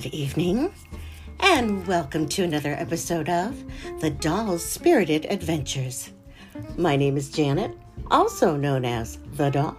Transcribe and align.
Good 0.00 0.14
evening, 0.14 0.72
and 1.40 1.84
welcome 1.88 2.28
to 2.28 2.44
another 2.44 2.72
episode 2.74 3.28
of 3.28 3.60
The 4.00 4.10
Doll's 4.10 4.64
Spirited 4.64 5.26
Adventures. 5.28 6.10
My 6.76 6.94
name 6.94 7.16
is 7.16 7.30
Janet, 7.30 7.76
also 8.08 8.56
known 8.56 8.84
as 8.84 9.18
The 9.32 9.50
Doll, 9.50 9.76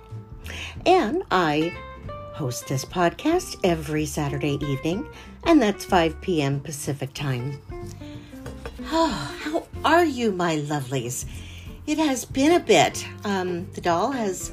and 0.86 1.24
I 1.32 1.74
host 2.34 2.68
this 2.68 2.84
podcast 2.84 3.62
every 3.64 4.06
Saturday 4.06 4.56
evening, 4.62 5.08
and 5.46 5.62
that's 5.62 5.86
5 5.86 6.20
p.m. 6.20 6.60
Pacific 6.60 7.14
time. 7.14 7.62
Oh, 8.92 9.38
how 9.40 9.68
are 9.86 10.04
you, 10.04 10.34
my 10.34 10.58
lovelies? 10.58 11.24
It 11.88 11.98
has 11.98 12.26
been 12.26 12.52
a 12.52 12.60
bit. 12.60 13.08
Um, 13.24 13.72
the 13.72 13.80
doll 13.80 14.12
has 14.12 14.52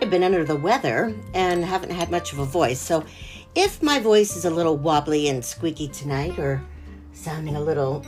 been 0.00 0.22
under 0.22 0.42
the 0.42 0.56
weather 0.56 1.14
and 1.34 1.62
haven't 1.62 1.90
had 1.90 2.10
much 2.10 2.32
of 2.32 2.38
a 2.38 2.46
voice, 2.46 2.80
so 2.80 3.04
if 3.54 3.82
my 3.82 3.98
voice 3.98 4.36
is 4.36 4.44
a 4.44 4.50
little 4.50 4.76
wobbly 4.76 5.28
and 5.28 5.44
squeaky 5.44 5.88
tonight, 5.88 6.38
or 6.38 6.62
sounding 7.12 7.56
a 7.56 7.60
little 7.60 8.04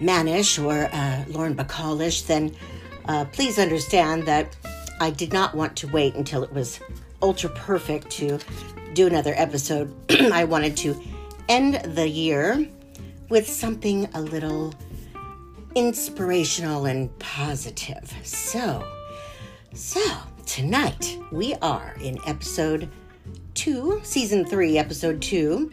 mannish 0.00 0.58
or 0.58 0.88
uh, 0.92 1.24
Lauren 1.28 1.54
Bacallish, 1.54 2.22
then 2.22 2.54
uh, 3.06 3.24
please 3.26 3.58
understand 3.58 4.24
that 4.26 4.56
I 5.00 5.10
did 5.10 5.32
not 5.32 5.54
want 5.54 5.76
to 5.76 5.88
wait 5.88 6.14
until 6.14 6.42
it 6.42 6.52
was 6.52 6.80
ultra 7.20 7.50
perfect 7.50 8.10
to 8.12 8.38
do 8.94 9.06
another 9.06 9.34
episode. 9.36 9.92
I 10.10 10.44
wanted 10.44 10.76
to 10.78 11.00
end 11.48 11.74
the 11.94 12.08
year 12.08 12.66
with 13.28 13.48
something 13.48 14.08
a 14.14 14.20
little 14.20 14.74
inspirational 15.74 16.86
and 16.86 17.16
positive. 17.18 18.12
So, 18.22 18.86
so 19.74 20.00
tonight 20.46 21.18
we 21.32 21.54
are 21.56 21.96
in 22.00 22.18
episode 22.26 22.88
2, 23.54 24.00
Season 24.02 24.44
3, 24.44 24.78
Episode 24.78 25.22
2 25.22 25.70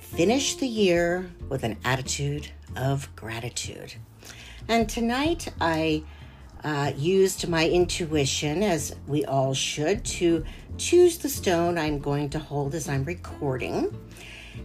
Finish 0.00 0.54
the 0.54 0.66
Year 0.66 1.30
with 1.50 1.64
an 1.64 1.76
Attitude 1.84 2.48
of 2.76 3.14
Gratitude. 3.14 3.94
And 4.68 4.88
tonight 4.88 5.48
I 5.60 6.02
uh, 6.64 6.92
used 6.96 7.46
my 7.46 7.68
intuition, 7.68 8.62
as 8.62 8.96
we 9.06 9.26
all 9.26 9.52
should, 9.52 10.02
to 10.06 10.44
choose 10.78 11.18
the 11.18 11.28
stone 11.28 11.76
I'm 11.76 11.98
going 11.98 12.30
to 12.30 12.38
hold 12.38 12.74
as 12.74 12.88
I'm 12.88 13.04
recording. 13.04 13.94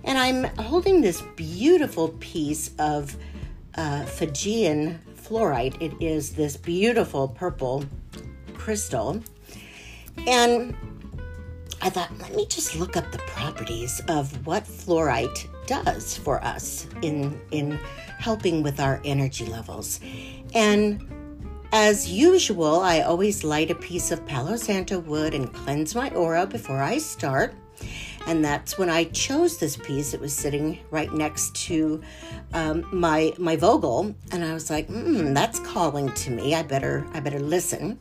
And 0.05 0.17
I'm 0.17 0.45
holding 0.57 1.01
this 1.01 1.21
beautiful 1.35 2.09
piece 2.19 2.71
of 2.79 3.17
uh, 3.75 4.05
Fijian 4.05 4.99
fluorite. 5.15 5.81
It 5.81 5.93
is 6.01 6.31
this 6.31 6.55
beautiful 6.55 7.27
purple 7.27 7.83
crystal. 8.53 9.21
And 10.25 10.75
I 11.85 11.89
thought, 11.89 12.09
let 12.17 12.33
me 12.35 12.47
just 12.47 12.75
look 12.75 12.97
up 12.97 13.11
the 13.11 13.19
properties 13.19 14.01
of 14.07 14.47
what 14.47 14.63
fluorite 14.63 15.47
does 15.67 16.17
for 16.17 16.43
us 16.43 16.87
in 17.03 17.39
in 17.51 17.79
helping 18.17 18.63
with 18.63 18.79
our 18.79 18.99
energy 19.05 19.45
levels. 19.45 19.99
And 20.55 21.07
as 21.71 22.09
usual, 22.09 22.79
I 22.79 23.01
always 23.01 23.43
light 23.43 23.69
a 23.69 23.75
piece 23.75 24.09
of 24.09 24.25
Palo 24.25 24.55
Santo 24.55 24.97
wood 24.97 25.35
and 25.35 25.53
cleanse 25.53 25.93
my 25.93 26.09
aura 26.09 26.47
before 26.47 26.81
I 26.81 26.97
start. 26.97 27.53
And 28.25 28.43
that's 28.43 28.79
when 28.79 28.89
I 28.89 29.03
chose 29.03 29.59
this 29.59 29.77
piece. 29.77 30.15
It 30.15 30.19
was 30.19 30.33
sitting 30.33 30.79
right 30.89 31.13
next 31.13 31.53
to 31.67 32.01
um, 32.55 32.87
my 32.91 33.31
my 33.37 33.57
Vogel, 33.57 34.15
and 34.31 34.43
I 34.43 34.55
was 34.55 34.71
like, 34.71 34.87
mm, 34.87 35.35
"That's 35.35 35.59
calling 35.59 36.11
to 36.13 36.31
me. 36.31 36.55
I 36.55 36.63
better 36.63 37.05
I 37.13 37.19
better 37.19 37.39
listen." 37.39 37.99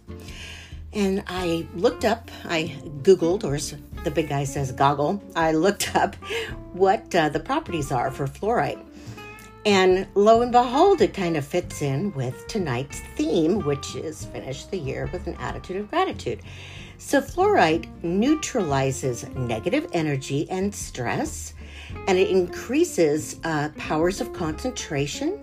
And 0.94 1.24
I 1.26 1.66
looked 1.74 2.04
up, 2.04 2.30
I 2.44 2.76
Googled, 3.02 3.42
or 3.42 3.58
the 4.04 4.10
big 4.10 4.28
guy 4.28 4.44
says 4.44 4.70
goggle, 4.70 5.20
I 5.34 5.52
looked 5.52 5.94
up 5.96 6.14
what 6.72 7.12
uh, 7.14 7.30
the 7.30 7.40
properties 7.40 7.90
are 7.90 8.12
for 8.12 8.28
fluorite. 8.28 8.80
And 9.66 10.06
lo 10.14 10.42
and 10.42 10.52
behold, 10.52 11.00
it 11.00 11.14
kind 11.14 11.36
of 11.36 11.44
fits 11.44 11.82
in 11.82 12.12
with 12.12 12.46
tonight's 12.48 13.00
theme, 13.16 13.60
which 13.64 13.96
is 13.96 14.26
finish 14.26 14.64
the 14.66 14.78
year 14.78 15.08
with 15.12 15.26
an 15.26 15.34
attitude 15.36 15.78
of 15.78 15.90
gratitude. 15.90 16.40
So, 16.98 17.20
fluorite 17.20 17.88
neutralizes 18.02 19.26
negative 19.30 19.88
energy 19.92 20.48
and 20.50 20.72
stress, 20.72 21.54
and 22.06 22.18
it 22.18 22.28
increases 22.28 23.40
uh, 23.42 23.70
powers 23.76 24.20
of 24.20 24.32
concentration, 24.32 25.40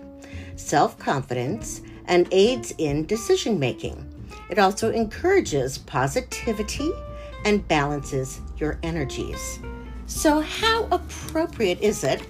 self 0.56 0.98
confidence, 0.98 1.82
and 2.06 2.28
aids 2.30 2.72
in 2.78 3.06
decision 3.06 3.58
making. 3.58 4.11
It 4.52 4.58
also 4.58 4.92
encourages 4.92 5.78
positivity 5.78 6.92
and 7.46 7.66
balances 7.68 8.38
your 8.58 8.78
energies. 8.82 9.58
So, 10.04 10.40
how 10.40 10.88
appropriate 10.92 11.80
is 11.80 12.04
it 12.04 12.20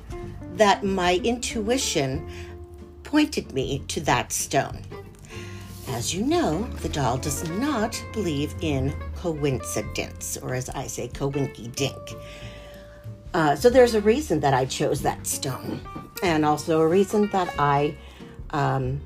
that 0.54 0.84
my 0.84 1.16
intuition 1.24 2.30
pointed 3.02 3.52
me 3.52 3.80
to 3.88 4.00
that 4.02 4.30
stone? 4.30 4.82
As 5.88 6.14
you 6.14 6.22
know, 6.22 6.62
the 6.82 6.90
doll 6.90 7.18
does 7.18 7.42
not 7.48 8.00
believe 8.12 8.54
in 8.60 8.94
coincidence, 9.16 10.36
or 10.36 10.54
as 10.54 10.68
I 10.68 10.86
say, 10.86 11.08
coinky 11.08 11.74
dink. 11.74 12.14
Uh, 13.34 13.56
so 13.56 13.68
there's 13.68 13.96
a 13.96 14.00
reason 14.00 14.38
that 14.40 14.54
I 14.54 14.64
chose 14.66 15.02
that 15.02 15.26
stone, 15.26 15.80
and 16.22 16.44
also 16.44 16.82
a 16.82 16.86
reason 16.86 17.28
that 17.32 17.52
I 17.58 17.96
um, 18.50 19.00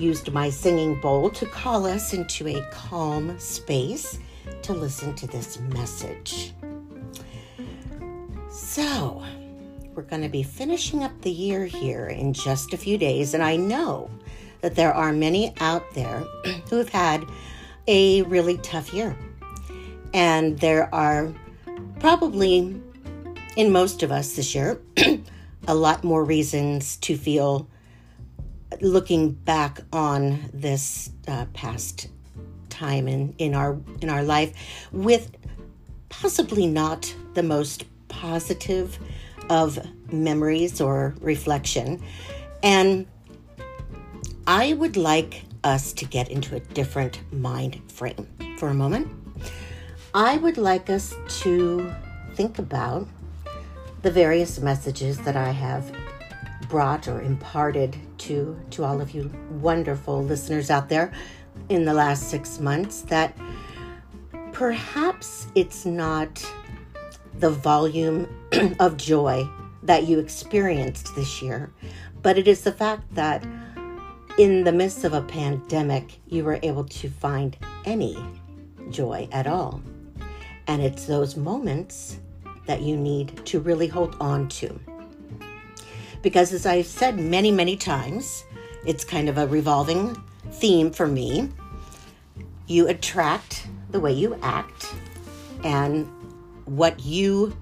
used 0.00 0.32
my 0.32 0.48
singing 0.48 0.98
bowl 1.00 1.30
to 1.30 1.46
call 1.46 1.86
us 1.86 2.14
into 2.14 2.48
a 2.48 2.62
calm 2.72 3.38
space 3.38 4.18
to 4.62 4.72
listen 4.72 5.14
to 5.14 5.26
this 5.26 5.60
message. 5.60 6.54
So, 8.50 9.22
we're 9.94 10.02
going 10.02 10.22
to 10.22 10.28
be 10.28 10.42
finishing 10.42 11.04
up 11.04 11.12
the 11.20 11.30
year 11.30 11.66
here 11.66 12.06
in 12.06 12.32
just 12.32 12.72
a 12.72 12.78
few 12.78 12.96
days, 12.96 13.34
and 13.34 13.42
I 13.42 13.56
know 13.56 14.10
that 14.62 14.74
there 14.74 14.94
are 14.94 15.12
many 15.12 15.54
out 15.60 15.84
there 15.94 16.20
who 16.70 16.78
have 16.78 16.88
had 16.88 17.26
a 17.86 18.22
really 18.22 18.56
tough 18.58 18.94
year. 18.94 19.16
And 20.14 20.58
there 20.58 20.92
are 20.94 21.32
probably, 21.98 22.80
in 23.56 23.70
most 23.70 24.02
of 24.02 24.10
us 24.10 24.34
this 24.34 24.54
year, 24.54 24.80
a 25.68 25.74
lot 25.74 26.02
more 26.02 26.24
reasons 26.24 26.96
to 26.98 27.16
feel 27.16 27.68
looking 28.80 29.32
back 29.32 29.80
on 29.92 30.50
this 30.52 31.10
uh, 31.28 31.46
past 31.52 32.08
time 32.68 33.08
in, 33.08 33.34
in 33.38 33.54
our 33.54 33.78
in 34.00 34.08
our 34.08 34.22
life 34.22 34.52
with 34.92 35.30
possibly 36.08 36.66
not 36.66 37.14
the 37.34 37.42
most 37.42 37.84
positive 38.08 38.98
of 39.48 39.78
memories 40.12 40.80
or 40.80 41.14
reflection. 41.20 42.02
And 42.62 43.06
i 44.46 44.72
would 44.72 44.96
like 44.96 45.44
us 45.64 45.92
to 45.92 46.04
get 46.06 46.30
into 46.30 46.56
a 46.56 46.60
different 46.60 47.20
mind 47.32 47.80
frame 47.92 48.26
for 48.58 48.68
a 48.68 48.74
moment. 48.74 49.08
I 50.14 50.38
would 50.38 50.56
like 50.56 50.90
us 50.90 51.14
to 51.42 51.92
think 52.34 52.58
about 52.58 53.06
the 54.02 54.10
various 54.10 54.58
messages 54.58 55.18
that 55.18 55.36
i 55.36 55.50
have 55.50 55.92
brought 56.70 57.08
or 57.08 57.20
imparted 57.20 57.96
to 58.16 58.58
to 58.70 58.84
all 58.84 59.00
of 59.00 59.10
you 59.10 59.30
wonderful 59.60 60.22
listeners 60.22 60.70
out 60.70 60.88
there 60.88 61.12
in 61.68 61.84
the 61.84 61.92
last 61.92 62.30
6 62.30 62.60
months 62.60 63.02
that 63.02 63.36
perhaps 64.52 65.48
it's 65.54 65.84
not 65.84 66.44
the 67.34 67.50
volume 67.50 68.28
of 68.78 68.96
joy 68.96 69.48
that 69.82 70.04
you 70.04 70.18
experienced 70.18 71.14
this 71.16 71.42
year, 71.42 71.72
but 72.22 72.38
it 72.38 72.46
is 72.46 72.62
the 72.62 72.72
fact 72.72 73.02
that 73.14 73.44
in 74.38 74.64
the 74.64 74.72
midst 74.72 75.04
of 75.04 75.12
a 75.12 75.22
pandemic, 75.22 76.20
you 76.26 76.44
were 76.44 76.58
able 76.62 76.84
to 76.84 77.08
find 77.08 77.56
any 77.84 78.16
joy 78.90 79.28
at 79.32 79.46
all. 79.46 79.82
And 80.66 80.82
it's 80.82 81.06
those 81.06 81.36
moments 81.36 82.20
that 82.66 82.82
you 82.82 82.96
need 82.96 83.44
to 83.46 83.60
really 83.60 83.88
hold 83.88 84.16
on 84.20 84.48
to. 84.48 84.78
Because 86.22 86.52
as 86.52 86.66
I've 86.66 86.86
said 86.86 87.18
many, 87.18 87.50
many 87.50 87.76
times, 87.76 88.44
it's 88.84 89.04
kind 89.04 89.28
of 89.28 89.38
a 89.38 89.46
revolving 89.46 90.20
theme 90.52 90.90
for 90.90 91.06
me. 91.06 91.50
You 92.66 92.88
attract 92.88 93.66
the 93.90 94.00
way 94.00 94.12
you 94.12 94.38
act, 94.42 94.94
and 95.64 96.06
what 96.66 97.00
you 97.00 97.56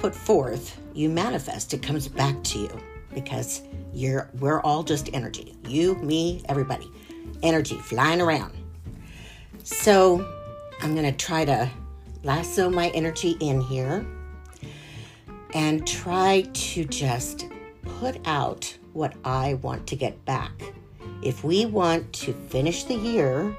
put 0.00 0.14
forth, 0.14 0.78
you 0.92 1.08
manifest. 1.08 1.72
It 1.72 1.82
comes 1.82 2.08
back 2.08 2.42
to 2.44 2.58
you 2.58 2.80
because 3.14 3.62
you're 3.92 4.28
we're 4.40 4.60
all 4.60 4.82
just 4.82 5.08
energy. 5.14 5.56
You, 5.66 5.94
me, 5.96 6.42
everybody. 6.48 6.90
Energy 7.42 7.76
flying 7.76 8.20
around. 8.20 8.52
So 9.62 10.26
I'm 10.82 10.94
gonna 10.94 11.12
try 11.12 11.44
to 11.44 11.70
lasso 12.22 12.68
my 12.68 12.88
energy 12.90 13.36
in 13.40 13.60
here 13.60 14.06
and 15.54 15.86
try 15.86 16.42
to 16.52 16.84
just 16.84 17.46
put 17.84 18.18
out 18.26 18.76
what 18.92 19.14
I 19.24 19.54
want 19.54 19.86
to 19.88 19.96
get 19.96 20.24
back. 20.24 20.52
If 21.22 21.44
we 21.44 21.66
want 21.66 22.12
to 22.14 22.32
finish 22.32 22.84
the 22.84 22.94
year 22.94 23.56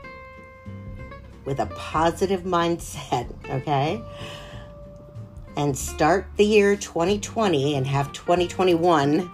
with 1.46 1.60
a 1.60 1.68
positive 1.68 2.42
mindset, 2.44 3.32
okay? 3.50 4.02
and 5.58 5.78
start 5.78 6.28
the 6.36 6.46
year 6.46 6.76
2020 6.76 7.76
and 7.76 7.88
have 7.88 8.12
2021 8.14 9.32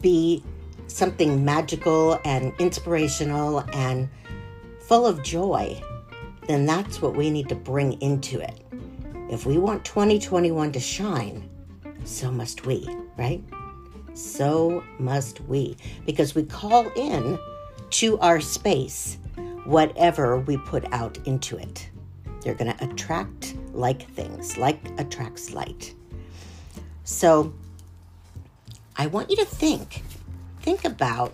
be 0.00 0.42
something 0.88 1.44
magical 1.44 2.20
and 2.24 2.52
inspirational 2.58 3.60
and 3.72 4.08
full 4.80 5.06
of 5.06 5.22
joy, 5.22 5.80
then 6.48 6.66
that's 6.66 7.00
what 7.02 7.16
we 7.16 7.30
need 7.30 7.48
to 7.48 7.54
bring 7.54 8.00
into 8.00 8.40
it. 8.40 8.60
If 9.30 9.46
we 9.46 9.58
want 9.58 9.84
2021 9.84 10.72
to 10.72 10.80
shine, 10.80 11.48
so 12.04 12.30
must 12.30 12.66
we, 12.66 12.88
right? 13.16 13.42
So 14.16 14.82
must 14.98 15.42
we, 15.42 15.76
because 16.06 16.34
we 16.34 16.42
call 16.42 16.88
in 16.96 17.38
to 17.90 18.18
our 18.18 18.40
space 18.40 19.18
whatever 19.64 20.38
we 20.38 20.56
put 20.56 20.90
out 20.92 21.18
into 21.26 21.56
it. 21.58 21.90
They're 22.40 22.54
going 22.54 22.72
to 22.74 22.84
attract 22.84 23.54
like 23.72 24.08
things, 24.10 24.56
like 24.56 24.80
attracts 24.98 25.52
light. 25.52 25.94
So 27.04 27.52
I 28.96 29.06
want 29.06 29.30
you 29.30 29.36
to 29.36 29.44
think 29.44 30.02
think 30.60 30.84
about 30.84 31.32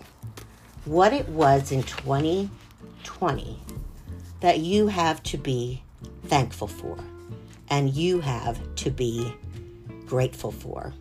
what 0.85 1.11
it 1.11 1.27
was 1.29 1.71
in 1.71 1.81
2020 1.81 3.59
that 4.41 4.59
you 4.59 4.87
have 4.87 5.23
to 5.23 5.37
be 5.37 5.81
thankful 6.25 6.67
for 6.67 6.99
and 7.69 7.89
you 7.95 8.19
have 8.19 8.59
to 8.75 8.91
be 8.91 9.33
grateful 10.05 10.51
for. 10.51 10.93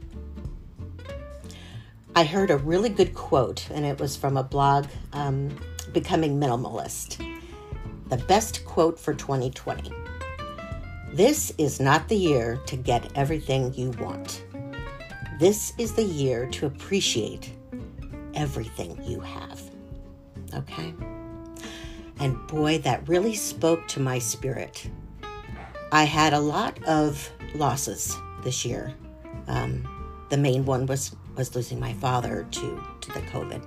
I 2.14 2.24
heard 2.24 2.50
a 2.50 2.58
really 2.58 2.90
good 2.90 3.14
quote, 3.14 3.70
and 3.70 3.86
it 3.86 3.98
was 3.98 4.16
from 4.16 4.36
a 4.36 4.42
blog, 4.42 4.86
um, 5.14 5.56
Becoming 5.94 6.38
Minimalist. 6.38 7.16
The 8.10 8.18
best 8.18 8.66
quote 8.66 9.00
for 9.00 9.14
2020 9.14 9.90
This 11.14 11.54
is 11.56 11.80
not 11.80 12.08
the 12.08 12.16
year 12.16 12.60
to 12.66 12.76
get 12.76 13.10
everything 13.14 13.72
you 13.72 13.92
want. 13.92 14.44
This 15.40 15.72
is 15.78 15.94
the 15.94 16.04
year 16.04 16.46
to 16.50 16.66
appreciate 16.66 17.50
everything 18.34 19.02
you 19.02 19.20
have. 19.20 19.62
Okay? 20.54 20.94
And 22.20 22.46
boy, 22.46 22.78
that 22.80 23.08
really 23.08 23.34
spoke 23.34 23.88
to 23.88 24.00
my 24.00 24.18
spirit. 24.18 24.86
I 25.90 26.04
had 26.04 26.34
a 26.34 26.40
lot 26.40 26.82
of 26.84 27.30
losses 27.54 28.14
this 28.44 28.66
year. 28.66 28.92
Um, 29.46 29.88
the 30.32 30.38
main 30.38 30.64
one 30.64 30.86
was 30.86 31.14
was 31.36 31.54
losing 31.54 31.78
my 31.78 31.92
father 31.92 32.46
to 32.50 32.82
to 33.02 33.12
the 33.12 33.20
COVID. 33.20 33.62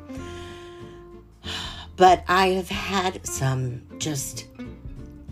But 1.95 2.25
I 2.27 2.47
have 2.47 2.69
had 2.69 3.25
some 3.25 3.83
just 3.99 4.47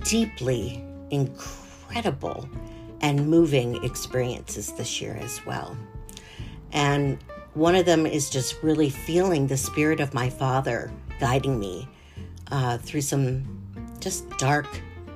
deeply 0.03 0.85
incredible 1.09 2.47
and 3.01 3.27
moving 3.27 3.83
experiences 3.83 4.73
this 4.73 5.01
year 5.01 5.17
as 5.19 5.43
well. 5.43 5.75
And 6.71 7.17
one 7.55 7.75
of 7.75 7.87
them 7.87 8.05
is 8.05 8.29
just 8.29 8.61
really 8.61 8.91
feeling 8.91 9.47
the 9.47 9.57
spirit 9.57 9.99
of 9.99 10.13
my 10.13 10.29
father 10.29 10.91
guiding 11.19 11.59
me 11.59 11.89
uh, 12.51 12.77
through 12.77 13.01
some 13.01 13.43
just 13.99 14.29
dark, 14.37 14.67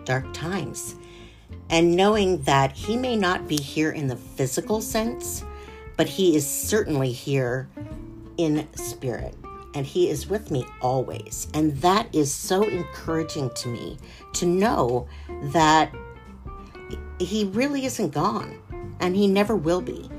dark 0.04 0.34
times. 0.34 0.96
And 1.70 1.96
knowing 1.96 2.42
that 2.42 2.72
he 2.72 2.98
may 2.98 3.16
not 3.16 3.48
be 3.48 3.58
here 3.58 3.92
in 3.92 4.08
the 4.08 4.16
physical 4.16 4.82
sense, 4.82 5.44
but 5.98 6.08
he 6.08 6.36
is 6.36 6.48
certainly 6.48 7.12
here 7.12 7.68
in 8.38 8.68
spirit. 8.76 9.36
And 9.74 9.86
he 9.86 10.10
is 10.10 10.28
with 10.28 10.50
me 10.50 10.66
always. 10.82 11.48
And 11.54 11.76
that 11.82 12.14
is 12.16 12.34
so 12.34 12.64
encouraging 12.64 13.52
to 13.56 13.68
me 13.68 13.98
to 14.34 14.46
know 14.46 15.08
that 15.52 15.94
he 17.20 17.46
really 17.46 17.86
isn't 17.86 18.12
gone 18.12 18.60
and 19.00 19.16
he 19.16 19.28
never 19.28 19.56
will 19.56 19.82
be 19.82 20.10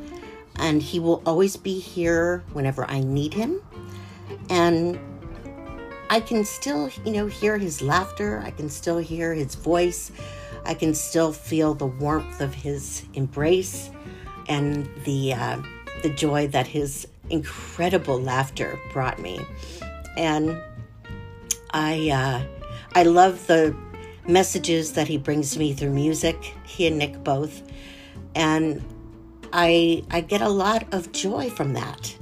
and 0.59 0.83
he 0.83 1.01
will 1.01 1.23
always 1.25 1.57
be 1.57 1.79
here 1.79 2.45
whenever 2.53 2.85
I 2.85 3.01
need 3.01 3.35
him. 3.35 3.61
And 4.51 4.99
I 6.11 6.21
can 6.21 6.45
still, 6.45 6.91
you 7.05 7.13
know, 7.13 7.27
hear 7.27 7.59
his 7.59 7.81
laughter. 7.81 8.43
I 8.45 8.51
can 8.51 8.69
still 8.69 8.99
hear 8.99 9.35
his 9.35 9.55
voice. 9.55 10.11
I 10.65 10.75
can 10.75 10.95
still 10.95 11.33
feel 11.33 11.75
the 11.75 11.87
warmth 11.87 12.41
of 12.41 12.55
his 12.55 13.05
embrace 13.15 13.91
and 14.49 14.89
the 15.05 15.35
uh, 15.35 15.61
the 16.03 16.11
joy 16.11 16.49
that 16.49 16.67
his 16.67 17.07
incredible 17.31 18.21
laughter 18.21 18.79
brought 18.93 19.19
me. 19.19 19.41
And 20.17 20.61
I 21.71 22.11
uh, 22.11 22.43
I 22.95 23.03
love 23.03 23.47
the 23.47 23.77
messages 24.27 24.93
that 24.93 25.09
he 25.09 25.19
brings 25.19 25.57
me 25.59 25.73
through 25.73 25.91
music. 25.91 26.55
He 26.65 26.87
and 26.87 26.99
Nick 26.99 27.23
both, 27.25 27.63
and 28.35 28.83
I 29.53 30.05
I 30.11 30.21
get 30.21 30.41
a 30.41 30.49
lot 30.49 30.93
of 30.93 31.13
joy 31.13 31.51
from 31.51 31.75
that. 31.75 32.17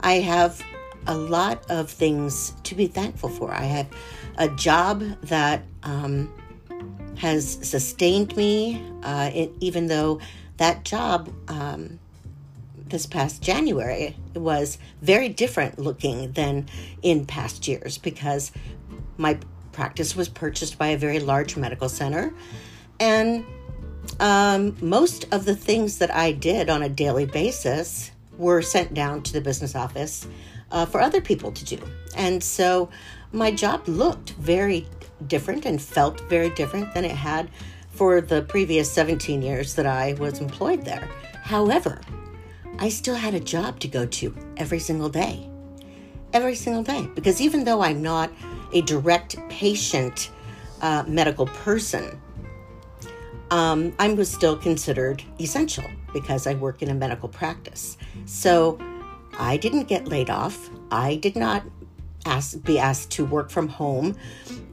I 0.00 0.14
have 0.14 0.62
a 1.06 1.16
lot 1.16 1.68
of 1.70 1.90
things 1.90 2.52
to 2.64 2.74
be 2.74 2.86
thankful 2.86 3.30
for. 3.30 3.52
I 3.52 3.64
have 3.64 3.86
a 4.36 4.48
job 4.48 5.02
that 5.22 5.62
um, 5.82 6.32
has 7.16 7.58
sustained 7.62 8.36
me, 8.36 8.82
uh, 9.02 9.30
it, 9.34 9.50
even 9.60 9.86
though 9.86 10.20
that 10.58 10.84
job 10.84 11.32
um, 11.48 11.98
this 12.76 13.06
past 13.06 13.42
January 13.42 14.16
was 14.34 14.78
very 15.02 15.28
different 15.28 15.78
looking 15.78 16.32
than 16.32 16.66
in 17.02 17.26
past 17.26 17.66
years 17.66 17.98
because 17.98 18.52
my 19.16 19.38
practice 19.72 20.14
was 20.14 20.28
purchased 20.28 20.78
by 20.78 20.88
a 20.88 20.98
very 20.98 21.20
large 21.20 21.56
medical 21.56 21.88
center 21.88 22.32
and 23.00 23.44
um, 24.20 24.76
most 24.80 25.26
of 25.32 25.44
the 25.44 25.54
things 25.54 25.98
that 25.98 26.14
I 26.14 26.32
did 26.32 26.68
on 26.70 26.82
a 26.82 26.88
daily 26.88 27.26
basis 27.26 28.10
were 28.36 28.62
sent 28.62 28.94
down 28.94 29.22
to 29.24 29.32
the 29.32 29.40
business 29.40 29.74
office 29.74 30.26
uh, 30.70 30.86
for 30.86 31.00
other 31.00 31.20
people 31.20 31.52
to 31.52 31.64
do. 31.64 31.78
And 32.16 32.42
so 32.42 32.88
my 33.32 33.50
job 33.50 33.86
looked 33.86 34.30
very 34.30 34.86
different 35.26 35.66
and 35.66 35.80
felt 35.80 36.20
very 36.28 36.50
different 36.50 36.94
than 36.94 37.04
it 37.04 37.12
had 37.12 37.50
for 37.98 38.20
the 38.20 38.42
previous 38.42 38.88
17 38.92 39.42
years 39.42 39.74
that 39.74 39.84
I 39.84 40.12
was 40.20 40.40
employed 40.40 40.84
there. 40.84 41.10
However, 41.42 42.00
I 42.78 42.90
still 42.90 43.16
had 43.16 43.34
a 43.34 43.40
job 43.40 43.80
to 43.80 43.88
go 43.88 44.06
to 44.06 44.32
every 44.56 44.78
single 44.78 45.08
day. 45.08 45.50
Every 46.32 46.54
single 46.54 46.84
day. 46.84 47.08
Because 47.16 47.40
even 47.40 47.64
though 47.64 47.82
I'm 47.82 48.00
not 48.00 48.30
a 48.72 48.82
direct 48.82 49.36
patient 49.48 50.30
uh, 50.80 51.02
medical 51.08 51.46
person, 51.46 52.22
um, 53.50 53.92
I 53.98 54.12
was 54.12 54.30
still 54.30 54.56
considered 54.56 55.24
essential 55.40 55.90
because 56.12 56.46
I 56.46 56.54
work 56.54 56.82
in 56.82 56.90
a 56.90 56.94
medical 56.94 57.28
practice. 57.28 57.98
So 58.26 58.78
I 59.40 59.56
didn't 59.56 59.88
get 59.88 60.06
laid 60.06 60.30
off. 60.30 60.70
I 60.92 61.16
did 61.16 61.34
not 61.34 61.64
ask, 62.28 62.62
be 62.62 62.78
asked 62.78 63.10
to 63.12 63.24
work 63.24 63.50
from 63.50 63.68
home 63.68 64.16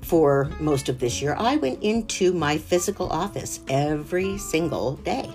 for 0.01 0.51
most 0.59 0.89
of 0.89 0.99
this 0.99 1.21
year. 1.21 1.35
I 1.37 1.55
went 1.55 1.81
into 1.81 2.33
my 2.33 2.57
physical 2.57 3.09
office 3.09 3.61
every 3.67 4.37
single 4.37 4.97
day 4.97 5.29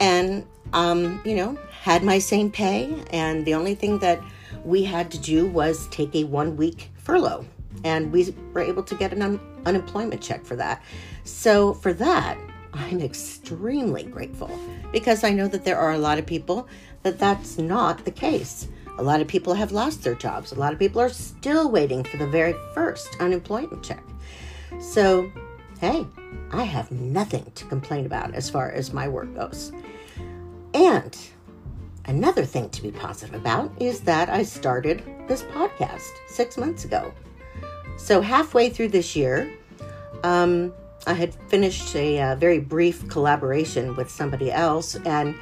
and, 0.00 0.46
um, 0.72 1.20
you 1.24 1.34
know, 1.34 1.58
had 1.70 2.04
my 2.04 2.18
same 2.18 2.50
pay. 2.50 3.02
And 3.10 3.44
the 3.44 3.54
only 3.54 3.74
thing 3.74 3.98
that 3.98 4.20
we 4.64 4.84
had 4.84 5.10
to 5.12 5.18
do 5.18 5.46
was 5.46 5.88
take 5.88 6.14
a 6.14 6.24
one 6.24 6.56
week 6.56 6.90
furlough. 6.96 7.44
And 7.84 8.12
we 8.12 8.34
were 8.52 8.60
able 8.60 8.82
to 8.84 8.94
get 8.94 9.12
an 9.12 9.22
un- 9.22 9.40
unemployment 9.66 10.20
check 10.20 10.44
for 10.44 10.56
that. 10.56 10.82
So, 11.24 11.74
for 11.74 11.92
that, 11.94 12.38
I'm 12.74 13.00
extremely 13.00 14.04
grateful 14.04 14.50
because 14.92 15.24
I 15.24 15.30
know 15.30 15.48
that 15.48 15.64
there 15.64 15.78
are 15.78 15.92
a 15.92 15.98
lot 15.98 16.18
of 16.18 16.26
people 16.26 16.68
that 17.02 17.18
that's 17.18 17.58
not 17.58 18.04
the 18.04 18.10
case. 18.10 18.68
A 18.98 19.02
lot 19.02 19.20
of 19.20 19.28
people 19.28 19.54
have 19.54 19.72
lost 19.72 20.02
their 20.02 20.14
jobs. 20.14 20.52
A 20.52 20.54
lot 20.54 20.72
of 20.72 20.78
people 20.78 21.00
are 21.00 21.08
still 21.08 21.70
waiting 21.70 22.04
for 22.04 22.18
the 22.18 22.26
very 22.26 22.54
first 22.74 23.16
unemployment 23.20 23.82
check. 23.82 24.02
So, 24.80 25.30
hey, 25.80 26.06
I 26.52 26.64
have 26.64 26.90
nothing 26.90 27.50
to 27.54 27.64
complain 27.64 28.06
about 28.06 28.34
as 28.34 28.50
far 28.50 28.70
as 28.70 28.92
my 28.92 29.08
work 29.08 29.34
goes. 29.34 29.72
And 30.74 31.16
another 32.06 32.44
thing 32.44 32.68
to 32.70 32.82
be 32.82 32.90
positive 32.90 33.34
about 33.34 33.72
is 33.80 34.00
that 34.00 34.28
I 34.28 34.42
started 34.42 35.02
this 35.28 35.42
podcast 35.42 36.10
six 36.28 36.58
months 36.58 36.84
ago. 36.84 37.12
So, 37.96 38.20
halfway 38.20 38.68
through 38.68 38.88
this 38.88 39.16
year, 39.16 39.52
um, 40.24 40.72
I 41.06 41.14
had 41.14 41.34
finished 41.48 41.94
a 41.96 42.20
uh, 42.20 42.36
very 42.36 42.60
brief 42.60 43.08
collaboration 43.08 43.96
with 43.96 44.10
somebody 44.10 44.52
else, 44.52 44.94
and 45.04 45.34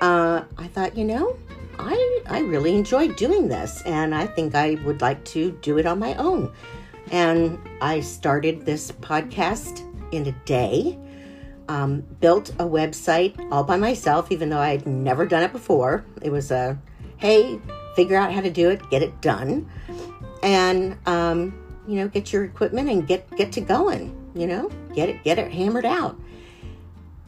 uh, 0.00 0.44
I 0.56 0.68
thought, 0.68 0.96
you 0.96 1.04
know, 1.04 1.36
I 1.78 2.22
I 2.26 2.40
really 2.40 2.74
enjoy 2.74 3.08
doing 3.08 3.48
this, 3.48 3.82
and 3.82 4.14
I 4.14 4.26
think 4.26 4.54
I 4.54 4.74
would 4.84 5.00
like 5.00 5.24
to 5.26 5.52
do 5.62 5.78
it 5.78 5.86
on 5.86 5.98
my 5.98 6.14
own. 6.14 6.52
And 7.10 7.58
I 7.80 8.00
started 8.00 8.64
this 8.64 8.92
podcast 8.92 9.82
in 10.12 10.26
a 10.26 10.32
day. 10.44 10.98
Um, 11.68 12.00
built 12.20 12.50
a 12.58 12.64
website 12.64 13.34
all 13.50 13.64
by 13.64 13.76
myself, 13.76 14.30
even 14.30 14.50
though 14.50 14.58
I 14.58 14.70
had 14.70 14.86
never 14.86 15.24
done 15.24 15.42
it 15.42 15.52
before. 15.52 16.04
It 16.20 16.30
was 16.30 16.50
a 16.50 16.78
hey, 17.18 17.60
figure 17.94 18.16
out 18.16 18.32
how 18.32 18.40
to 18.40 18.50
do 18.50 18.68
it, 18.70 18.90
get 18.90 19.02
it 19.02 19.20
done, 19.20 19.70
and 20.42 20.98
um, 21.06 21.54
you 21.86 21.96
know, 21.96 22.08
get 22.08 22.32
your 22.32 22.44
equipment 22.44 22.90
and 22.90 23.06
get 23.06 23.30
get 23.36 23.52
to 23.52 23.60
going. 23.60 24.18
You 24.34 24.46
know, 24.46 24.70
get 24.94 25.08
it 25.08 25.22
get 25.24 25.38
it 25.38 25.52
hammered 25.52 25.84
out. 25.84 26.18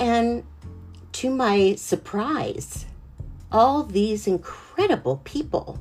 And 0.01 0.45
to 1.13 1.31
my 1.31 1.77
surprise, 1.77 2.87
all 3.55 3.85
these 3.85 4.27
incredible 4.27 5.21
people 5.23 5.79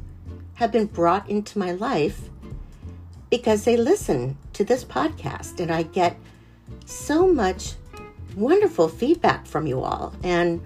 have 0.53 0.71
been 0.71 0.85
brought 0.85 1.27
into 1.27 1.57
my 1.57 1.71
life 1.71 2.29
because 3.31 3.63
they 3.63 3.75
listen 3.75 4.37
to 4.53 4.63
this 4.63 4.85
podcast 4.85 5.59
and 5.59 5.71
I 5.71 5.81
get 5.81 6.15
so 6.85 7.25
much 7.25 7.73
wonderful 8.35 8.87
feedback 8.87 9.47
from 9.47 9.65
you 9.65 9.81
all. 9.81 10.13
And 10.23 10.61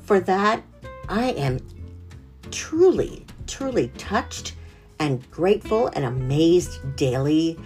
for 0.00 0.18
that, 0.18 0.64
I 1.08 1.30
am 1.30 1.60
truly, 2.50 3.24
truly 3.46 3.92
touched 3.96 4.56
and 4.98 5.30
grateful 5.30 5.92
and 5.94 6.04
amazed 6.04 6.96
daily. 6.96 7.56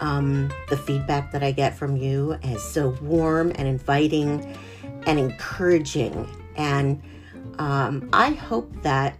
Um, 0.00 0.52
the 0.68 0.76
feedback 0.76 1.30
that 1.30 1.44
I 1.44 1.52
get 1.52 1.78
from 1.78 1.96
you 1.96 2.32
is 2.42 2.60
so 2.60 2.88
warm 3.00 3.52
and 3.54 3.68
inviting 3.68 4.56
and 5.06 5.20
encouraging. 5.20 6.28
And 6.56 7.00
um, 7.58 8.08
I 8.12 8.30
hope 8.30 8.82
that 8.82 9.16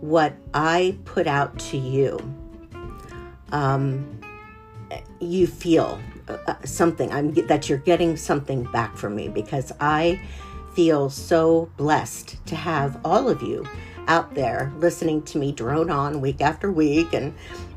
what 0.00 0.34
I 0.54 0.96
put 1.04 1.26
out 1.26 1.58
to 1.60 1.76
you, 1.76 2.18
um, 3.52 4.20
you 5.20 5.46
feel 5.46 6.00
uh, 6.28 6.38
uh, 6.46 6.54
something. 6.64 7.12
I'm 7.12 7.32
that 7.46 7.68
you're 7.68 7.78
getting 7.78 8.16
something 8.16 8.64
back 8.64 8.96
from 8.96 9.14
me 9.14 9.28
because 9.28 9.72
I 9.80 10.20
feel 10.74 11.10
so 11.10 11.70
blessed 11.76 12.44
to 12.46 12.56
have 12.56 12.98
all 13.04 13.28
of 13.28 13.42
you 13.42 13.66
out 14.08 14.34
there 14.34 14.72
listening 14.78 15.22
to 15.22 15.38
me 15.38 15.52
drone 15.52 15.90
on 15.90 16.20
week 16.20 16.40
after 16.40 16.72
week, 16.72 17.12
and 17.12 17.34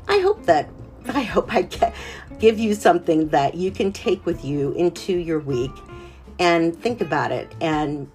I 0.08 0.18
hope 0.18 0.44
that 0.46 0.68
I 1.08 1.22
hope 1.22 1.52
I 1.52 1.62
get, 1.62 1.94
give 2.38 2.58
you 2.58 2.74
something 2.74 3.28
that 3.28 3.54
you 3.54 3.70
can 3.70 3.92
take 3.92 4.24
with 4.26 4.44
you 4.44 4.72
into 4.72 5.16
your 5.16 5.38
week 5.38 5.72
and 6.38 6.76
think 6.76 7.00
about 7.00 7.32
it 7.32 7.54
and 7.60 8.10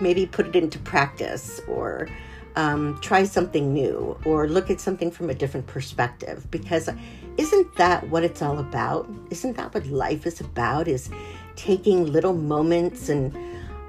maybe 0.00 0.26
put 0.26 0.46
it 0.46 0.56
into 0.56 0.78
practice 0.78 1.60
or 1.68 2.08
um, 2.56 2.98
try 3.00 3.24
something 3.24 3.72
new 3.72 4.18
or 4.24 4.48
look 4.48 4.70
at 4.70 4.80
something 4.80 5.10
from 5.10 5.30
a 5.30 5.34
different 5.34 5.66
perspective. 5.66 6.50
Because 6.50 6.88
isn't 7.36 7.74
that 7.76 8.08
what 8.08 8.24
it's 8.24 8.42
all 8.42 8.58
about? 8.58 9.08
Isn't 9.30 9.56
that 9.56 9.72
what 9.74 9.86
life 9.86 10.26
is 10.26 10.40
about 10.40 10.88
is 10.88 11.10
taking 11.56 12.06
little 12.06 12.34
moments 12.34 13.08
and 13.08 13.36